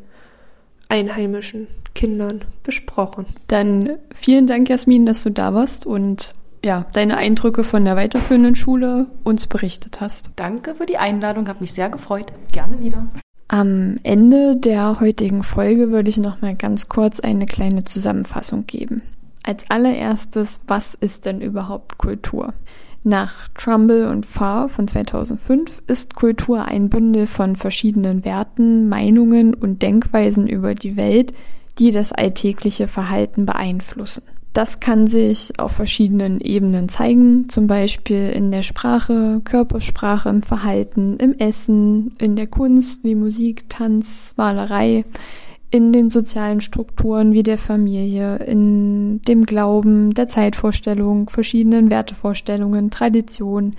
einheimischen 0.89 1.69
Kindern 1.95 2.45
besprochen. 2.63 3.27
Dann 3.47 3.99
vielen 4.15 4.47
Dank, 4.47 4.69
Jasmin, 4.69 5.07
dass 5.07 5.23
du 5.23 5.31
da 5.31 5.55
warst 5.55 5.87
und 5.87 6.35
ja, 6.65 6.87
deine 6.93 7.19
Eindrücke 7.19 7.63
von 7.63 7.85
der 7.85 7.95
weiterführenden 7.95 8.55
Schule 8.55 9.07
uns 9.23 9.47
berichtet 9.47 10.01
hast. 10.01 10.31
Danke 10.37 10.75
für 10.75 10.87
die 10.87 10.97
Einladung, 10.97 11.47
habe 11.49 11.61
mich 11.61 11.73
sehr 11.73 11.91
gefreut. 11.91 12.33
Gerne 12.53 12.81
wieder. 12.81 13.07
Am 13.49 13.99
Ende 14.03 14.57
der 14.57 14.99
heutigen 15.01 15.43
Folge 15.43 15.91
würde 15.91 16.09
ich 16.09 16.17
noch 16.17 16.41
mal 16.41 16.57
ganz 16.57 16.89
kurz 16.89 17.21
eine 17.21 17.45
kleine 17.45 17.85
Zusammenfassung 17.85 18.67
geben. 18.67 19.03
Als 19.43 19.71
allererstes, 19.71 20.61
was 20.67 20.95
ist 20.95 21.27
denn 21.27 21.43
überhaupt 21.43 21.99
Kultur? 21.99 22.55
Nach 23.07 23.49
Trumbull 23.55 24.07
und 24.07 24.25
Farr 24.25 24.71
von 24.71 24.89
2005 24.89 25.83
ist 25.87 26.15
Kultur 26.15 26.65
ein 26.65 26.89
Bündel 26.89 27.27
von 27.27 27.55
verschiedenen 27.55 28.25
Werten, 28.25 28.89
Meinungen 28.89 29.53
und 29.53 29.83
Denkweisen 29.83 30.49
über 30.49 30.75
die 30.75 30.97
Welt, 30.97 31.35
die 31.79 31.91
das 31.91 32.13
alltägliche 32.13 32.89
Verhalten 32.89 33.45
beeinflussen. 33.45 34.23
Das 34.55 34.81
kann 34.81 35.07
sich 35.07 35.59
auf 35.59 35.73
verschiedenen 35.73 36.41
Ebenen 36.41 36.89
zeigen, 36.89 37.51
zum 37.51 37.67
Beispiel 37.67 38.31
in 38.31 38.51
der 38.51 38.63
Sprache, 38.63 39.43
Körpersprache, 39.45 40.31
im 40.31 40.43
Verhalten, 40.43 41.19
im 41.19 41.35
Essen, 41.39 42.15
in 42.19 42.37
der 42.37 42.47
Kunst 42.47 43.05
wie 43.05 43.17
Musik, 43.17 43.69
Tanz, 43.69 44.33
Malerei, 44.39 45.05
in 45.75 45.93
den 45.93 46.09
sozialen 46.09 46.61
Strukturen 46.61 47.33
wie 47.33 47.43
der 47.43 47.59
Familie, 47.59 48.37
in 48.37 49.21
dem 49.23 49.45
Glauben, 49.45 50.15
der 50.15 50.29
Zeitvorstellung, 50.29 51.29
verschiedenen 51.29 51.91
Wertevorstellungen, 51.91 52.93
Traditionen, 52.93 53.75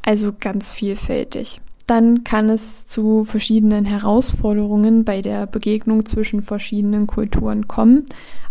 also 0.00 0.30
ganz 0.38 0.70
vielfältig. 0.70 1.60
Dann 1.88 2.22
kann 2.22 2.48
es 2.50 2.86
zu 2.86 3.24
verschiedenen 3.24 3.84
Herausforderungen 3.84 5.04
bei 5.04 5.22
der 5.22 5.48
Begegnung 5.48 6.06
zwischen 6.06 6.42
verschiedenen 6.42 7.08
Kulturen 7.08 7.66
kommen. 7.66 8.06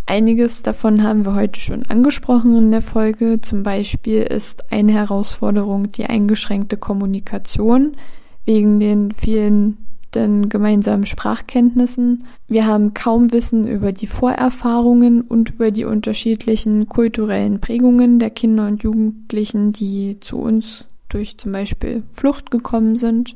Einiges 0.06 0.62
davon 0.62 1.02
haben 1.02 1.26
wir 1.26 1.36
heute 1.36 1.58
schon 1.58 1.86
angesprochen 1.86 2.58
in 2.58 2.70
der 2.70 2.82
Folge. 2.82 3.40
Zum 3.40 3.64
Beispiel 3.64 4.24
ist 4.24 4.74
eine 4.74 4.92
Herausforderung 4.92 5.94
die 5.94 6.06
eingeschränkte 6.06 6.76
Kommunikation 6.76 7.96
wegen 8.44 8.82
den 8.82 9.14
vielen 9.14 9.78
den 10.16 10.50
gemeinsamen 10.50 11.06
Sprachkenntnissen. 11.06 12.24
Wir 12.48 12.66
haben 12.66 12.94
kaum 12.94 13.32
Wissen 13.32 13.68
über 13.68 13.92
die 13.92 14.08
Vorerfahrungen 14.08 15.22
und 15.22 15.52
über 15.52 15.72
die 15.72 15.86
unterschiedlichen 15.86 16.88
kulturellen 16.88 17.62
Prägungen 17.62 18.20
der 18.20 18.30
Kinder 18.30 18.68
und 18.68 18.84
Jugendlichen, 18.84 19.72
die 19.72 20.20
zu 20.20 20.38
uns 20.40 20.88
durch 21.10 21.38
zum 21.38 21.52
Beispiel 21.52 22.04
Flucht 22.14 22.52
gekommen 22.52 22.96
sind. 22.96 23.36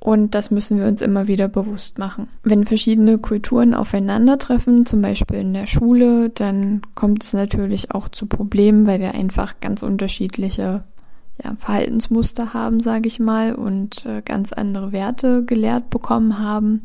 Und 0.00 0.34
das 0.34 0.50
müssen 0.50 0.78
wir 0.78 0.86
uns 0.86 1.00
immer 1.00 1.28
wieder 1.28 1.48
bewusst 1.48 1.98
machen. 1.98 2.28
Wenn 2.42 2.66
verschiedene 2.66 3.16
Kulturen 3.16 3.72
aufeinandertreffen, 3.72 4.84
zum 4.84 5.00
Beispiel 5.00 5.38
in 5.38 5.54
der 5.54 5.64
Schule, 5.64 6.28
dann 6.28 6.82
kommt 6.94 7.24
es 7.24 7.32
natürlich 7.32 7.92
auch 7.92 8.08
zu 8.10 8.26
Problemen, 8.26 8.86
weil 8.86 9.00
wir 9.00 9.14
einfach 9.14 9.60
ganz 9.60 9.82
unterschiedliche 9.82 10.84
ja, 11.42 11.54
Verhaltensmuster 11.54 12.54
haben, 12.54 12.80
sage 12.80 13.08
ich 13.08 13.18
mal, 13.18 13.54
und 13.54 14.06
äh, 14.06 14.22
ganz 14.22 14.52
andere 14.52 14.92
Werte 14.92 15.44
gelehrt 15.44 15.90
bekommen 15.90 16.38
haben. 16.38 16.82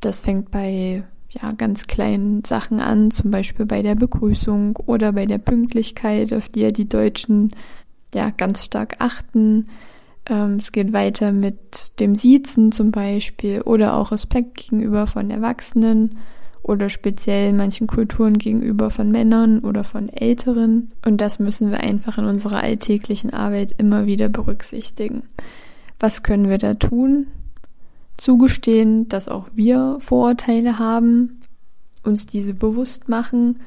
Das 0.00 0.20
fängt 0.20 0.50
bei 0.50 1.04
ja, 1.28 1.52
ganz 1.52 1.86
kleinen 1.86 2.44
Sachen 2.44 2.80
an, 2.80 3.10
zum 3.10 3.30
Beispiel 3.30 3.66
bei 3.66 3.82
der 3.82 3.94
Begrüßung 3.94 4.76
oder 4.86 5.12
bei 5.12 5.26
der 5.26 5.38
Pünktlichkeit, 5.38 6.32
auf 6.32 6.48
die 6.48 6.60
ja 6.60 6.70
die 6.70 6.88
Deutschen 6.88 7.50
ja 8.14 8.30
ganz 8.30 8.64
stark 8.64 8.96
achten. 9.00 9.66
Ähm, 10.26 10.56
es 10.56 10.72
geht 10.72 10.92
weiter 10.92 11.32
mit 11.32 11.98
dem 12.00 12.14
Siezen 12.14 12.72
zum 12.72 12.90
Beispiel 12.90 13.62
oder 13.62 13.96
auch 13.96 14.12
Respekt 14.12 14.56
gegenüber 14.56 15.06
von 15.06 15.30
Erwachsenen 15.30 16.18
oder 16.64 16.88
speziell 16.88 17.52
manchen 17.52 17.86
Kulturen 17.86 18.38
gegenüber 18.38 18.88
von 18.88 19.10
Männern 19.10 19.60
oder 19.60 19.84
von 19.84 20.08
Älteren. 20.08 20.90
Und 21.04 21.20
das 21.20 21.38
müssen 21.38 21.70
wir 21.70 21.80
einfach 21.80 22.16
in 22.16 22.24
unserer 22.24 22.62
alltäglichen 22.62 23.34
Arbeit 23.34 23.74
immer 23.76 24.06
wieder 24.06 24.30
berücksichtigen. 24.30 25.24
Was 26.00 26.22
können 26.22 26.48
wir 26.48 26.56
da 26.56 26.72
tun? 26.72 27.26
Zugestehen, 28.16 29.10
dass 29.10 29.28
auch 29.28 29.48
wir 29.54 29.98
Vorurteile 30.00 30.78
haben, 30.78 31.42
uns 32.02 32.24
diese 32.24 32.54
bewusst 32.54 33.10
machen 33.10 33.60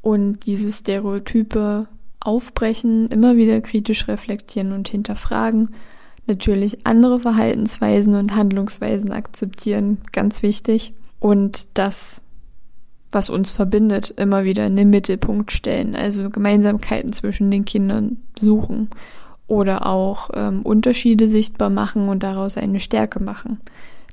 und 0.00 0.46
diese 0.46 0.72
Stereotype 0.72 1.86
aufbrechen, 2.18 3.08
immer 3.08 3.36
wieder 3.36 3.60
kritisch 3.60 4.08
reflektieren 4.08 4.72
und 4.72 4.88
hinterfragen. 4.88 5.74
Natürlich 6.26 6.86
andere 6.86 7.20
Verhaltensweisen 7.20 8.14
und 8.14 8.34
Handlungsweisen 8.34 9.12
akzeptieren, 9.12 9.98
ganz 10.12 10.42
wichtig. 10.42 10.94
Und 11.20 11.68
das 11.74 12.22
was 13.10 13.30
uns 13.30 13.52
verbindet, 13.52 14.12
immer 14.16 14.44
wieder 14.44 14.66
in 14.66 14.76
den 14.76 14.90
Mittelpunkt 14.90 15.52
stellen. 15.52 15.94
Also 15.94 16.30
Gemeinsamkeiten 16.30 17.12
zwischen 17.12 17.50
den 17.50 17.64
Kindern 17.64 18.18
suchen 18.38 18.88
oder 19.46 19.86
auch 19.86 20.30
ähm, 20.34 20.62
Unterschiede 20.62 21.26
sichtbar 21.26 21.70
machen 21.70 22.08
und 22.08 22.22
daraus 22.22 22.56
eine 22.56 22.80
Stärke 22.80 23.22
machen. 23.22 23.60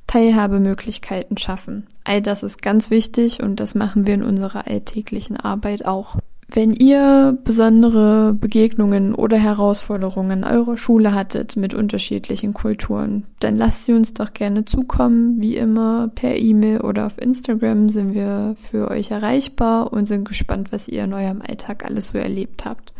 Teilhabemöglichkeiten 0.06 1.36
schaffen. 1.36 1.86
All 2.04 2.22
das 2.22 2.42
ist 2.42 2.62
ganz 2.62 2.90
wichtig 2.90 3.42
und 3.42 3.60
das 3.60 3.74
machen 3.74 4.06
wir 4.06 4.14
in 4.14 4.22
unserer 4.22 4.66
alltäglichen 4.66 5.36
Arbeit 5.36 5.84
auch. 5.84 6.16
Wenn 6.56 6.70
ihr 6.70 7.36
besondere 7.44 8.32
Begegnungen 8.32 9.14
oder 9.14 9.36
Herausforderungen 9.36 10.38
in 10.38 10.44
eurer 10.44 10.78
Schule 10.78 11.14
hattet 11.14 11.54
mit 11.58 11.74
unterschiedlichen 11.74 12.54
Kulturen, 12.54 13.24
dann 13.40 13.56
lasst 13.56 13.84
sie 13.84 13.92
uns 13.92 14.14
doch 14.14 14.32
gerne 14.32 14.64
zukommen. 14.64 15.42
Wie 15.42 15.54
immer 15.54 16.08
per 16.14 16.34
E-Mail 16.34 16.80
oder 16.80 17.04
auf 17.04 17.20
Instagram 17.20 17.90
sind 17.90 18.14
wir 18.14 18.54
für 18.56 18.90
euch 18.90 19.10
erreichbar 19.10 19.92
und 19.92 20.06
sind 20.06 20.26
gespannt, 20.26 20.72
was 20.72 20.88
ihr 20.88 21.04
in 21.04 21.12
eurem 21.12 21.42
Alltag 21.46 21.84
alles 21.84 22.08
so 22.08 22.16
erlebt 22.16 22.64
habt. 22.64 22.94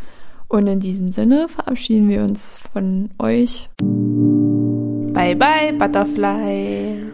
Und 0.48 0.66
in 0.66 0.80
diesem 0.80 1.08
Sinne 1.08 1.48
verabschieden 1.48 2.10
wir 2.10 2.24
uns 2.24 2.58
von 2.74 3.08
euch. 3.18 3.70
Bye 5.14 5.34
bye, 5.34 5.72
Butterfly. 5.78 7.06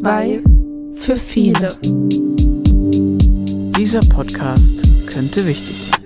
Zwei 0.00 0.42
für 0.94 1.14
viele. 1.14 1.68
Dieser 3.76 4.00
Podcast 4.00 4.72
könnte 5.06 5.46
wichtig 5.46 5.90
sein. 5.90 5.99